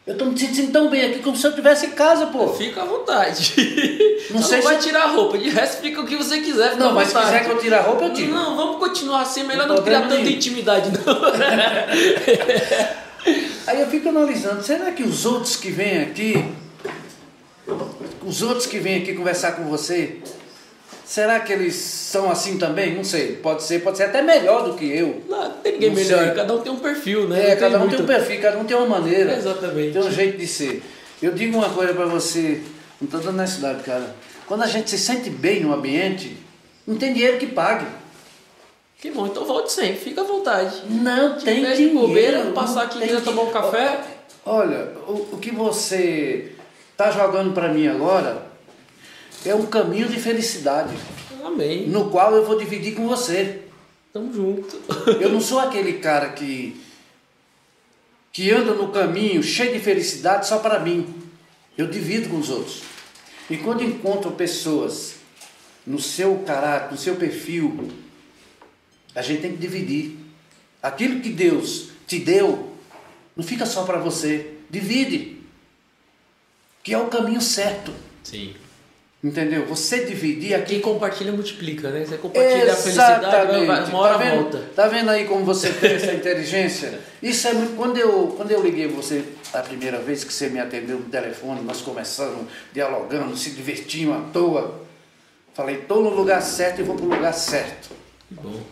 Eu 0.05 0.14
estou 0.14 0.29
me 0.29 0.37
sentindo 0.38 0.72
tão 0.72 0.88
bem 0.90 1.05
aqui 1.05 1.18
como 1.20 1.37
se 1.37 1.46
eu 1.46 1.51
estivesse 1.51 1.87
em 1.87 1.90
casa, 1.90 2.27
pô. 2.27 2.48
Fica 2.48 2.83
à 2.83 2.85
vontade. 2.85 3.55
Não 4.31 4.42
sei 4.42 4.59
não 4.59 4.64
vai 4.64 4.81
se- 4.81 4.88
tirar 4.88 5.03
a 5.05 5.09
roupa, 5.09 5.38
de 5.38 5.48
resto 5.51 5.81
fica 5.83 6.01
o 6.01 6.07
que 6.07 6.16
você 6.16 6.40
quiser, 6.40 6.77
Não, 6.77 6.92
mas 6.92 7.09
se 7.09 7.14
vontade. 7.14 7.33
quiser 7.33 7.44
que 7.44 7.51
eu 7.53 7.59
tire 7.59 7.74
a 7.74 7.81
roupa, 7.83 8.05
eu 8.07 8.12
tiro. 8.12 8.33
Não, 8.33 8.57
vamos 8.57 8.79
continuar 8.79 9.20
assim, 9.22 9.44
melhor 9.44 9.68
Não 9.68 9.77
não 9.77 9.83
criar 9.85 10.03
tanta 10.03 10.16
nenhum. 10.16 10.31
intimidade, 10.31 10.90
não. 10.90 10.98
Aí 13.66 13.81
eu 13.81 13.87
fico 13.88 14.09
analisando, 14.09 14.62
será 14.62 14.90
que 14.92 15.03
os 15.03 15.27
outros 15.27 15.57
que 15.57 15.70
vêm 15.70 16.03
aqui, 16.03 16.44
os 18.24 18.42
outros 18.42 18.66
que 18.66 18.78
vêm 18.78 19.02
aqui 19.02 19.14
conversar 19.14 19.52
com 19.52 19.64
você, 19.64 20.16
Será 21.04 21.40
que 21.40 21.50
eles 21.50 21.74
são 21.74 22.31
assim 22.31 22.59
também? 22.59 22.94
Não 22.94 23.02
sei. 23.02 23.33
Pode 23.37 23.62
ser, 23.62 23.83
pode 23.83 23.96
ser 23.96 24.02
até 24.04 24.20
melhor 24.20 24.62
do 24.68 24.74
que 24.76 24.85
eu. 24.85 25.22
Não, 25.26 25.42
não 25.42 25.50
tem 25.52 25.72
ninguém 25.72 25.88
Não 25.88 25.96
melhor, 25.96 26.22
sei. 26.22 26.35
cada 26.35 26.54
um 26.54 26.61
tem 26.61 26.70
um 26.70 26.78
perfil, 26.81 27.26
né? 27.26 27.46
É, 27.46 27.54
Não 27.54 27.61
cada 27.61 27.76
um 27.76 27.81
muito- 27.81 27.96
tem 27.96 28.04
um 28.04 28.07
perfil, 28.07 28.40
cada 28.42 28.59
um 28.59 28.64
tem 28.64 28.76
uma 28.76 28.87
maneira. 28.87 29.33
Exatamente. 29.35 29.92
Tem 29.94 30.02
um 30.02 30.11
jeito 30.11 30.37
de 30.37 30.46
ser. 30.46 30.83
Eu 31.22 31.33
digo 31.33 31.57
uma 31.57 31.70
coisa 31.70 31.94
pra 31.94 32.04
você, 32.04 32.61
não 33.00 33.09
tô 33.09 33.16
dando 33.16 33.38
necessidade, 33.38 33.83
cara. 33.85 34.14
Quando 34.46 34.64
a 34.64 34.66
gente 34.66 34.90
se 34.90 34.98
sente 34.98 35.31
bem 35.31 35.61
no 35.62 35.72
ambiente, 35.72 36.37
não 36.87 36.98
tem 36.98 37.14
dinheiro 37.14 37.38
que 37.38 37.46
pague. 37.46 37.87
Que 39.00 39.11
bom, 39.11 39.26
então 39.28 39.46
volte 39.46 39.72
sempre, 39.72 39.96
fica 39.96 40.20
à 40.20 40.24
vontade. 40.24 40.83
Não 40.90 41.38
tem 41.38 41.54
tiver 41.54 41.70
de 41.70 41.76
dinheiro. 41.87 42.00
bobeira, 42.00 42.44
não 42.44 42.52
passar 42.52 42.83
aqui 42.83 42.98
e 43.02 43.09
tem 43.09 43.20
tomar 43.22 43.44
um 43.44 43.50
café. 43.50 43.98
Olha, 44.44 44.88
o, 45.07 45.12
o 45.33 45.38
que 45.40 45.50
você 45.52 46.52
tá 46.99 47.13
jogando 47.13 47.55
pra 47.55 47.73
mim 47.73 47.87
agora 47.87 48.49
é 49.47 49.55
um 49.55 49.67
caminho 49.67 50.09
de 50.09 50.19
felicidade, 50.19 50.95
Amém. 51.45 51.87
no 51.87 52.11
qual 52.11 52.35
eu 52.35 52.45
vou 52.45 52.59
dividir 52.59 52.97
com 52.97 53.07
você. 53.07 53.63
Tamo 54.13 54.33
junto. 54.33 54.77
Eu 55.21 55.29
não 55.29 55.41
sou 55.41 55.61
aquele 55.61 55.95
cara 55.95 56.31
que 56.31 56.81
que 58.33 58.51
anda 58.51 58.75
no 58.75 58.89
caminho 58.89 59.43
cheio 59.43 59.73
de 59.73 59.81
felicidade 59.81 60.47
só 60.47 60.59
para 60.59 60.81
mim. 60.81 61.15
Eu 61.77 61.87
divido 61.87 62.29
com 62.29 62.39
os 62.39 62.51
outros. 62.51 62.83
E 63.49 63.57
quando 63.57 63.83
encontro 63.83 64.33
pessoas 64.33 65.15
no 65.87 66.01
seu 66.01 66.39
caráter, 66.47 66.93
no 66.93 66.99
seu 66.99 67.17
perfil, 67.17 67.91
a 69.15 69.23
gente 69.23 69.43
tem 69.43 69.53
que 69.53 69.59
dividir. 69.59 70.17
Aquilo 70.83 71.21
que 71.21 71.31
Deus 71.31 71.91
te 72.07 72.19
deu, 72.19 72.73
não 73.37 73.45
fica 73.45 73.65
só 73.67 73.85
para 73.85 73.99
você. 73.99 74.55
Divide. 74.69 75.38
Que 76.88 76.94
é 76.94 76.98
o 76.98 77.09
caminho 77.09 77.42
certo. 77.42 77.92
Sim. 78.24 78.55
Entendeu? 79.22 79.66
Você 79.66 80.07
dividir 80.07 80.55
aquilo 80.55 80.81
Quem 80.81 80.81
compartilha 80.81 81.33
multiplica, 81.33 81.90
né? 81.90 82.07
Você 82.07 82.16
compartilha 82.16 82.72
a 82.72 82.77
felicidade, 82.77 83.27
Exatamente. 83.27 83.90
uma 83.90 83.98
hora 83.98 84.14
tá 84.14 84.24
vendo, 84.24 84.42
volta. 84.42 84.59
Tá 84.74 84.88
vendo 84.88 85.11
aí 85.11 85.27
como 85.27 85.44
você 85.44 85.70
tem 85.70 85.96
essa 85.96 86.14
inteligência? 86.14 86.98
Isso 87.22 87.46
é 87.46 87.53
muito. 87.53 87.77
Quando 87.77 87.98
eu, 87.98 88.33
quando 88.38 88.53
eu 88.53 88.62
liguei 88.62 88.88
você 88.88 89.22
a 89.53 89.59
primeira 89.59 89.98
vez 89.98 90.24
que 90.24 90.33
você 90.33 90.48
me 90.48 90.59
atendeu 90.59 90.98
no 90.98 91.05
telefone, 91.11 91.61
nós 91.61 91.83
começamos 91.83 92.46
dialogando, 92.72 93.37
se 93.37 93.51
divertindo 93.51 94.14
à 94.14 94.20
toa. 94.33 94.81
Falei, 95.53 95.81
estou 95.81 96.03
no 96.03 96.09
lugar 96.09 96.40
certo 96.40 96.81
e 96.81 96.85
vou 96.85 96.96
para 96.96 97.05
o 97.05 97.09
lugar 97.11 97.35
certo. 97.35 97.90
Que 98.29 98.35
bom. 98.35 98.62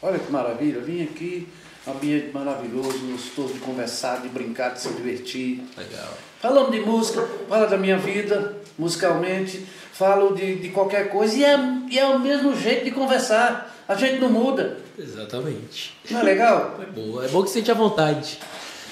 Olha 0.00 0.20
que 0.20 0.30
maravilha, 0.30 0.80
vim 0.80 1.02
aqui, 1.02 1.48
ambiente 1.88 2.30
maravilhoso, 2.32 2.98
gostoso 3.10 3.54
de 3.54 3.58
conversar, 3.58 4.22
de 4.22 4.28
brincar, 4.28 4.74
de 4.74 4.80
se 4.80 4.90
divertir. 4.90 5.64
Legal. 5.76 6.16
Falando 6.44 6.70
de 6.72 6.80
música, 6.80 7.26
fala 7.48 7.66
da 7.66 7.78
minha 7.78 7.96
vida, 7.96 8.54
musicalmente, 8.78 9.64
falo 9.94 10.34
de, 10.34 10.56
de 10.56 10.68
qualquer 10.68 11.08
coisa, 11.08 11.34
e 11.34 11.42
é, 11.42 11.58
e 11.90 11.98
é 11.98 12.04
o 12.04 12.20
mesmo 12.20 12.54
jeito 12.54 12.84
de 12.84 12.90
conversar. 12.90 13.74
A 13.88 13.94
gente 13.94 14.20
não 14.20 14.28
muda. 14.28 14.76
Exatamente. 14.98 15.96
Não 16.10 16.20
é 16.20 16.22
legal? 16.22 16.78
É 16.84 16.84
boa. 16.84 17.24
É 17.24 17.28
bom 17.28 17.42
que 17.42 17.48
você 17.48 17.60
sente 17.60 17.70
à 17.70 17.74
vontade. 17.74 18.38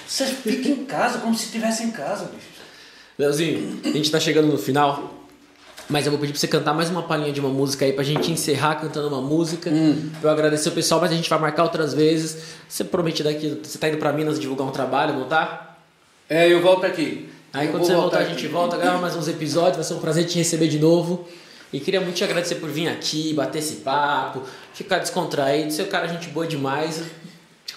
Você 0.08 0.24
fica 0.24 0.66
em 0.66 0.86
casa 0.86 1.18
como 1.18 1.34
se 1.34 1.44
estivesse 1.44 1.84
em 1.84 1.90
casa, 1.90 2.24
bicho. 2.24 2.46
Leozinho, 3.18 3.80
a 3.84 3.88
gente 3.88 4.10
tá 4.10 4.18
chegando 4.18 4.48
no 4.48 4.56
final. 4.56 5.12
Mas 5.90 6.06
eu 6.06 6.10
vou 6.10 6.18
pedir 6.18 6.32
pra 6.32 6.40
você 6.40 6.48
cantar 6.48 6.72
mais 6.72 6.88
uma 6.88 7.02
palhinha 7.02 7.34
de 7.34 7.40
uma 7.40 7.50
música 7.50 7.84
aí 7.84 7.92
pra 7.92 8.02
gente 8.02 8.32
encerrar 8.32 8.76
cantando 8.76 9.08
uma 9.08 9.20
música. 9.20 9.70
Pra 10.22 10.30
eu 10.30 10.32
agradecer 10.32 10.70
o 10.70 10.72
pessoal, 10.72 11.02
mas 11.02 11.12
a 11.12 11.14
gente 11.14 11.28
vai 11.28 11.38
marcar 11.38 11.64
outras 11.64 11.92
vezes. 11.92 12.54
Você 12.66 12.82
promete 12.82 13.22
daqui, 13.22 13.60
você 13.62 13.76
tá 13.76 13.90
indo 13.90 13.98
pra 13.98 14.10
Minas 14.10 14.40
divulgar 14.40 14.66
um 14.66 14.72
trabalho, 14.72 15.12
não 15.12 15.28
tá? 15.28 15.76
É, 16.30 16.50
eu 16.50 16.62
volto 16.62 16.86
aqui. 16.86 17.28
Aí 17.52 17.66
Eu 17.66 17.72
quando 17.72 17.84
você 17.84 17.94
voltar, 17.94 18.20
a 18.20 18.24
gente 18.24 18.46
volta, 18.46 18.78
grava 18.78 18.98
mais 18.98 19.14
uns 19.14 19.28
episódios, 19.28 19.76
vai 19.76 19.84
ser 19.84 19.94
um 19.94 20.00
prazer 20.00 20.24
te 20.24 20.38
receber 20.38 20.68
de 20.68 20.78
novo. 20.78 21.28
E 21.70 21.80
queria 21.80 22.00
muito 22.00 22.16
te 22.16 22.24
agradecer 22.24 22.56
por 22.56 22.70
vir 22.70 22.88
aqui, 22.88 23.34
bater 23.34 23.58
esse 23.58 23.76
papo, 23.76 24.42
ficar 24.72 24.98
descontraído, 24.98 25.70
ser 25.70 25.82
um 25.82 25.86
cara 25.86 26.06
gente 26.06 26.28
boa 26.28 26.46
demais. 26.46 27.02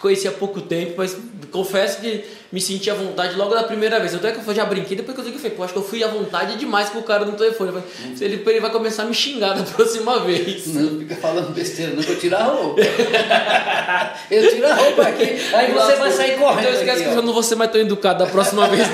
Conheci 0.05 0.27
há 0.27 0.31
pouco 0.31 0.61
tempo, 0.61 0.93
mas 0.97 1.17
confesso 1.51 1.99
que 1.99 2.23
me 2.51 2.61
senti 2.61 2.91
à 2.91 2.93
vontade 2.93 3.35
logo 3.35 3.55
da 3.55 3.63
primeira 3.63 3.99
vez. 3.99 4.13
Até 4.13 4.31
que 4.33 4.47
eu 4.47 4.53
já 4.53 4.63
brinquei, 4.63 4.95
depois 4.95 5.15
que 5.15 5.19
eu 5.21 5.25
vi 5.25 5.31
que 5.31 5.37
eu 5.37 5.41
falei, 5.41 5.57
pô, 5.57 5.63
acho 5.63 5.73
que 5.73 5.79
eu 5.79 5.83
fui 5.83 6.03
à 6.03 6.07
vontade 6.07 6.59
demais 6.59 6.89
com 6.89 6.99
o 6.99 7.03
cara 7.03 7.25
no 7.25 7.31
telefone. 7.31 7.71
Falei, 7.71 7.83
Ele, 8.21 8.43
ele 8.45 8.59
vai 8.59 8.69
começar 8.69 9.01
a 9.01 9.05
me 9.07 9.15
xingar 9.15 9.53
da 9.55 9.63
próxima 9.73 10.19
vez. 10.19 10.67
Não 10.67 10.99
fica 10.99 11.15
falando 11.15 11.51
besteira, 11.55 11.93
não, 11.95 12.03
que 12.03 12.11
eu 12.11 12.19
tirar 12.19 12.41
a 12.41 12.43
roupa. 12.43 12.81
eu 14.29 14.47
tiro 14.51 14.67
a 14.67 14.75
roupa 14.75 15.01
aqui, 15.01 15.37
aí 15.55 15.71
você 15.71 15.95
vai 15.95 16.11
sair 16.11 16.37
correndo. 16.37 16.59
Então 16.67 16.73
esquece 16.73 17.01
aqui, 17.01 17.03
que 17.09 17.15
ó. 17.15 17.19
eu 17.19 17.23
não 17.23 17.33
vou 17.33 17.41
ser 17.41 17.55
mais 17.55 17.71
tão 17.71 17.81
educado 17.81 18.23
da 18.23 18.29
próxima 18.29 18.67
vez. 18.69 18.87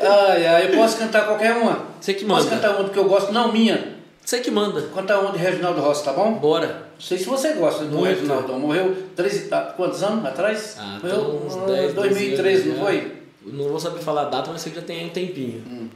Ai, 0.00 0.46
ai, 0.46 0.66
eu 0.72 0.76
posso 0.78 0.96
cantar 0.96 1.26
qualquer 1.26 1.52
uma. 1.52 1.84
Você 2.00 2.14
que 2.14 2.24
Posso 2.24 2.44
manda. 2.44 2.56
cantar 2.56 2.80
uma 2.80 2.88
que 2.88 2.98
eu 2.98 3.04
gosto, 3.04 3.30
não 3.30 3.52
minha. 3.52 3.93
Você 4.24 4.40
que 4.40 4.50
manda. 4.50 4.80
Cantar 4.88 5.20
uma 5.20 5.32
de 5.32 5.38
Reginaldo 5.38 5.82
Rossi, 5.82 6.02
tá 6.02 6.12
bom? 6.12 6.32
Bora. 6.34 6.88
Não 6.94 7.00
sei 7.00 7.18
se 7.18 7.26
você 7.26 7.52
gosta 7.52 7.84
do 7.84 7.98
Muito. 7.98 8.20
Reginaldo. 8.20 8.54
Morreu 8.54 8.96
três, 9.14 9.52
ah, 9.52 9.74
quantos 9.76 10.02
anos 10.02 10.24
atrás? 10.24 10.76
Ah, 10.78 10.98
Morreu 11.02 11.42
uns 11.44 11.56
ah, 11.56 11.66
10, 11.66 11.94
2013, 11.94 12.68
não 12.70 12.76
foi? 12.84 13.12
Não 13.44 13.68
vou 13.68 13.78
saber 13.78 14.00
falar 14.00 14.22
a 14.22 14.30
data, 14.30 14.50
mas 14.50 14.62
sei 14.62 14.72
que 14.72 14.80
já 14.80 14.86
tem 14.86 15.06
um 15.06 15.10
tempinho. 15.10 15.62
Hum. 15.68 15.88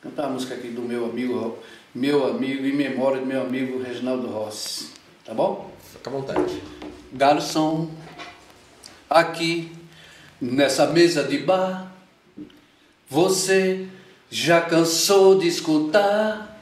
Cantar 0.00 0.24
a 0.24 0.28
música 0.30 0.54
aqui 0.54 0.68
do 0.68 0.80
meu 0.80 1.04
amigo, 1.04 1.58
meu 1.94 2.26
amigo, 2.26 2.64
em 2.64 2.72
memória 2.72 3.20
do 3.20 3.26
meu 3.26 3.42
amigo 3.42 3.82
Reginaldo 3.82 4.26
Rossi. 4.28 4.90
Tá 5.22 5.34
bom? 5.34 5.70
Fica 5.92 6.08
à 6.08 6.12
vontade. 6.12 6.62
Garçom, 7.12 7.90
aqui 9.10 9.70
nessa 10.40 10.86
mesa 10.86 11.24
de 11.24 11.38
bar, 11.38 11.92
você 13.08 13.86
já 14.30 14.62
cansou 14.62 15.38
de 15.38 15.46
escutar 15.46 16.55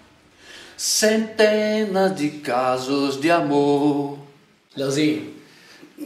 centenas 0.85 2.15
de 2.15 2.29
casos 2.29 3.19
de 3.19 3.31
amor. 3.31 4.19
Leozinho, 4.77 5.33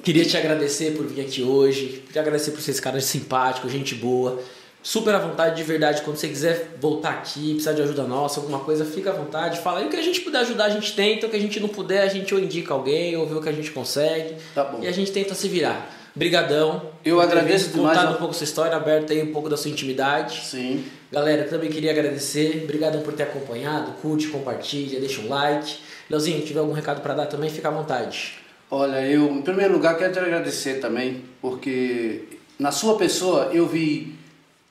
queria 0.05 0.25
te 0.25 0.37
agradecer 0.37 0.97
por 0.97 1.05
vir 1.05 1.23
aqui 1.23 1.43
hoje. 1.43 2.05
Queria 2.07 2.23
agradecer 2.23 2.53
por 2.53 2.61
ser 2.61 2.71
esse 2.71 2.81
cara 2.81 3.01
simpático, 3.01 3.69
gente 3.69 3.97
boa. 3.97 4.41
Super 4.81 5.17
à 5.17 5.19
vontade, 5.19 5.57
de 5.57 5.65
verdade. 5.65 6.03
Quando 6.03 6.17
você 6.17 6.29
quiser 6.29 6.77
voltar 6.81 7.11
aqui, 7.11 7.55
precisar 7.55 7.73
de 7.73 7.83
ajuda 7.83 8.05
nossa, 8.05 8.39
alguma 8.39 8.61
coisa, 8.61 8.85
fica 8.85 9.11
à 9.11 9.13
vontade. 9.13 9.59
Fala 9.59 9.81
aí 9.81 9.87
o 9.87 9.91
que 9.91 9.97
a 9.97 10.03
gente 10.03 10.21
puder 10.21 10.39
ajudar, 10.43 10.67
a 10.67 10.71
gente 10.71 10.95
tenta. 10.95 11.27
O 11.27 11.31
que 11.31 11.37
a 11.37 11.41
gente 11.41 11.59
não 11.59 11.69
puder, 11.69 12.03
a 12.03 12.07
gente 12.07 12.33
ou 12.33 12.41
indica 12.41 12.73
alguém, 12.73 13.17
ou 13.17 13.27
vê 13.27 13.35
o 13.35 13.43
que 13.43 13.49
a 13.49 13.53
gente 13.53 13.73
consegue. 13.73 14.37
Tá 14.55 14.63
bom. 14.63 14.79
E 14.81 14.87
a 14.87 14.93
gente 14.93 15.11
tenta 15.11 15.35
se 15.35 15.49
virar. 15.49 15.93
Brigadão. 16.19 16.91
Eu 17.05 17.21
agradeço 17.21 17.71
demais, 17.71 17.97
Contado 17.97 18.15
um 18.17 18.19
pouco 18.19 18.35
sua 18.35 18.43
história, 18.43 18.77
aberto 18.77 19.13
aí 19.13 19.23
um 19.23 19.33
pouco 19.33 19.49
da 19.49 19.57
sua 19.57 19.71
intimidade. 19.71 20.45
Sim. 20.45 20.85
Galera, 21.13 21.45
também 21.45 21.71
queria 21.71 21.93
agradecer. 21.93 22.63
Obrigadão 22.65 23.03
por 23.03 23.15
ter 23.15 23.23
acompanhado. 23.23 23.93
Curte, 24.03 24.27
compartilha, 24.27 24.99
deixa 24.99 25.21
um 25.21 25.29
like. 25.29 25.77
Leozinho, 26.11 26.45
tiver 26.45 26.59
algum 26.59 26.73
recado 26.73 27.01
pra 27.03 27.15
dar 27.15 27.27
também, 27.27 27.49
fica 27.49 27.69
à 27.69 27.71
vontade. 27.71 28.35
Olha, 28.69 29.01
eu, 29.07 29.31
em 29.31 29.43
primeiro 29.43 29.73
lugar, 29.75 29.97
quero 29.97 30.13
te 30.13 30.19
agradecer 30.19 30.81
também, 30.81 31.23
porque 31.41 32.25
na 32.59 32.73
sua 32.73 32.99
pessoa 32.99 33.51
eu 33.53 33.69
vi 33.69 34.15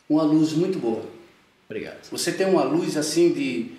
uma 0.09 0.23
luz 0.23 0.51
muito 0.51 0.77
boa. 0.77 1.03
Obrigado. 1.69 2.09
Você 2.11 2.33
tem 2.33 2.45
uma 2.45 2.63
luz 2.63 2.97
assim 2.97 3.31
de, 3.31 3.71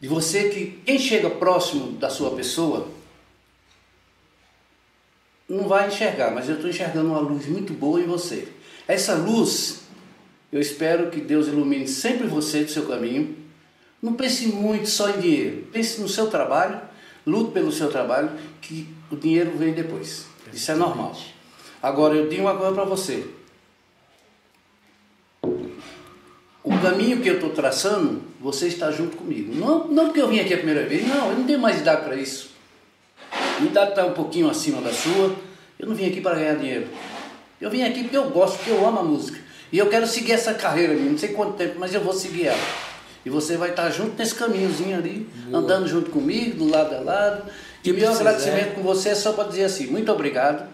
de 0.00 0.08
você 0.08 0.48
que 0.48 0.80
quem 0.86 0.98
chega 0.98 1.28
próximo 1.28 1.92
da 1.92 2.08
sua 2.08 2.30
pessoa 2.30 2.88
não 5.48 5.68
vai 5.68 5.88
enxergar, 5.88 6.30
mas 6.30 6.48
eu 6.48 6.56
estou 6.56 6.70
enxergando 6.70 7.08
uma 7.08 7.20
luz 7.20 7.46
muito 7.46 7.72
boa 7.72 8.00
em 8.00 8.06
você. 8.06 8.48
Essa 8.86 9.14
luz, 9.14 9.82
eu 10.52 10.60
espero 10.60 11.10
que 11.10 11.20
Deus 11.20 11.48
ilumine 11.48 11.86
sempre 11.86 12.26
você 12.26 12.64
do 12.64 12.70
seu 12.70 12.86
caminho. 12.86 13.36
Não 14.02 14.14
pense 14.14 14.46
muito 14.48 14.88
só 14.88 15.10
em 15.10 15.20
dinheiro, 15.20 15.66
pense 15.72 16.00
no 16.00 16.08
seu 16.08 16.28
trabalho, 16.28 16.80
lute 17.26 17.52
pelo 17.52 17.72
seu 17.72 17.90
trabalho, 17.90 18.30
que 18.60 18.88
o 19.10 19.16
dinheiro 19.16 19.52
vem 19.56 19.72
depois. 19.72 20.26
Isso 20.52 20.70
é 20.70 20.74
normal. 20.74 21.16
Agora 21.82 22.14
eu 22.14 22.28
digo 22.28 22.42
uma 22.42 22.56
coisa 22.56 22.74
para 22.74 22.84
você. 22.84 23.26
o 26.64 26.78
caminho 26.80 27.20
que 27.20 27.28
eu 27.28 27.34
estou 27.34 27.50
traçando, 27.50 28.22
você 28.40 28.68
está 28.68 28.90
junto 28.90 29.18
comigo. 29.18 29.54
Não, 29.54 29.86
não 29.86 30.06
porque 30.06 30.22
eu 30.22 30.28
vim 30.28 30.40
aqui 30.40 30.54
a 30.54 30.56
primeira 30.56 30.86
vez, 30.86 31.06
não, 31.06 31.30
eu 31.30 31.36
não 31.36 31.44
tenho 31.44 31.58
mais 31.58 31.78
idade 31.78 32.04
para 32.04 32.16
isso. 32.16 32.53
Minha 33.58 33.70
idade 33.70 33.90
está 33.90 34.04
um 34.06 34.12
pouquinho 34.12 34.48
acima 34.48 34.80
da 34.80 34.92
sua. 34.92 35.34
Eu 35.78 35.88
não 35.88 35.94
vim 35.94 36.06
aqui 36.06 36.20
para 36.20 36.36
ganhar 36.38 36.54
dinheiro. 36.56 36.86
Eu 37.60 37.70
vim 37.70 37.82
aqui 37.82 38.02
porque 38.02 38.16
eu 38.16 38.30
gosto, 38.30 38.56
porque 38.58 38.70
eu 38.70 38.86
amo 38.86 39.00
a 39.00 39.02
música. 39.02 39.38
E 39.72 39.78
eu 39.78 39.88
quero 39.88 40.06
seguir 40.06 40.32
essa 40.32 40.54
carreira 40.54 40.94
minha, 40.94 41.10
não 41.10 41.18
sei 41.18 41.30
quanto 41.30 41.54
tempo, 41.54 41.76
mas 41.78 41.92
eu 41.94 42.00
vou 42.00 42.12
seguir 42.12 42.46
ela. 42.46 42.58
E 43.24 43.30
você 43.30 43.56
vai 43.56 43.70
estar 43.70 43.90
junto 43.90 44.16
nesse 44.18 44.34
caminhozinho 44.34 44.96
ali, 44.96 45.28
andando 45.52 45.88
junto 45.88 46.10
comigo, 46.10 46.58
do 46.58 46.68
lado 46.70 46.94
a 46.94 47.00
lado. 47.00 47.50
E 47.80 47.84
Que 47.84 47.92
meu 47.92 48.12
agradecimento 48.12 48.74
com 48.74 48.82
você 48.82 49.10
é 49.10 49.14
só 49.14 49.32
para 49.32 49.48
dizer 49.48 49.64
assim, 49.64 49.86
muito 49.86 50.12
obrigado. 50.12 50.68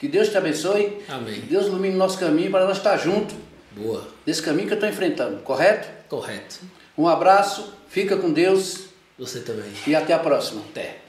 Que 0.00 0.08
Deus 0.08 0.28
te 0.28 0.36
abençoe. 0.36 0.98
Amém. 1.08 1.34
Que 1.40 1.46
Deus 1.46 1.66
ilumine 1.66 1.94
o 1.94 1.98
nosso 1.98 2.18
caminho 2.18 2.50
para 2.50 2.66
nós 2.66 2.78
estar 2.78 2.96
juntos 2.96 3.36
Boa. 3.70 4.04
desse 4.26 4.42
caminho 4.42 4.66
que 4.66 4.72
eu 4.74 4.78
estou 4.78 4.88
enfrentando, 4.88 5.38
correto? 5.42 5.88
Correto. 6.08 6.56
Um 6.98 7.06
abraço, 7.08 7.72
fica 7.88 8.16
com 8.16 8.32
Deus 8.32 8.86
Você 9.18 9.40
também. 9.40 9.70
e 9.86 9.94
até 9.94 10.12
a 10.12 10.18
próxima. 10.18 10.60
Até. 10.70 11.01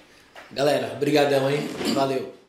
Galera, 0.54 0.96
brigadão, 1.00 1.50
hein? 1.50 1.68
Valeu. 1.96 2.43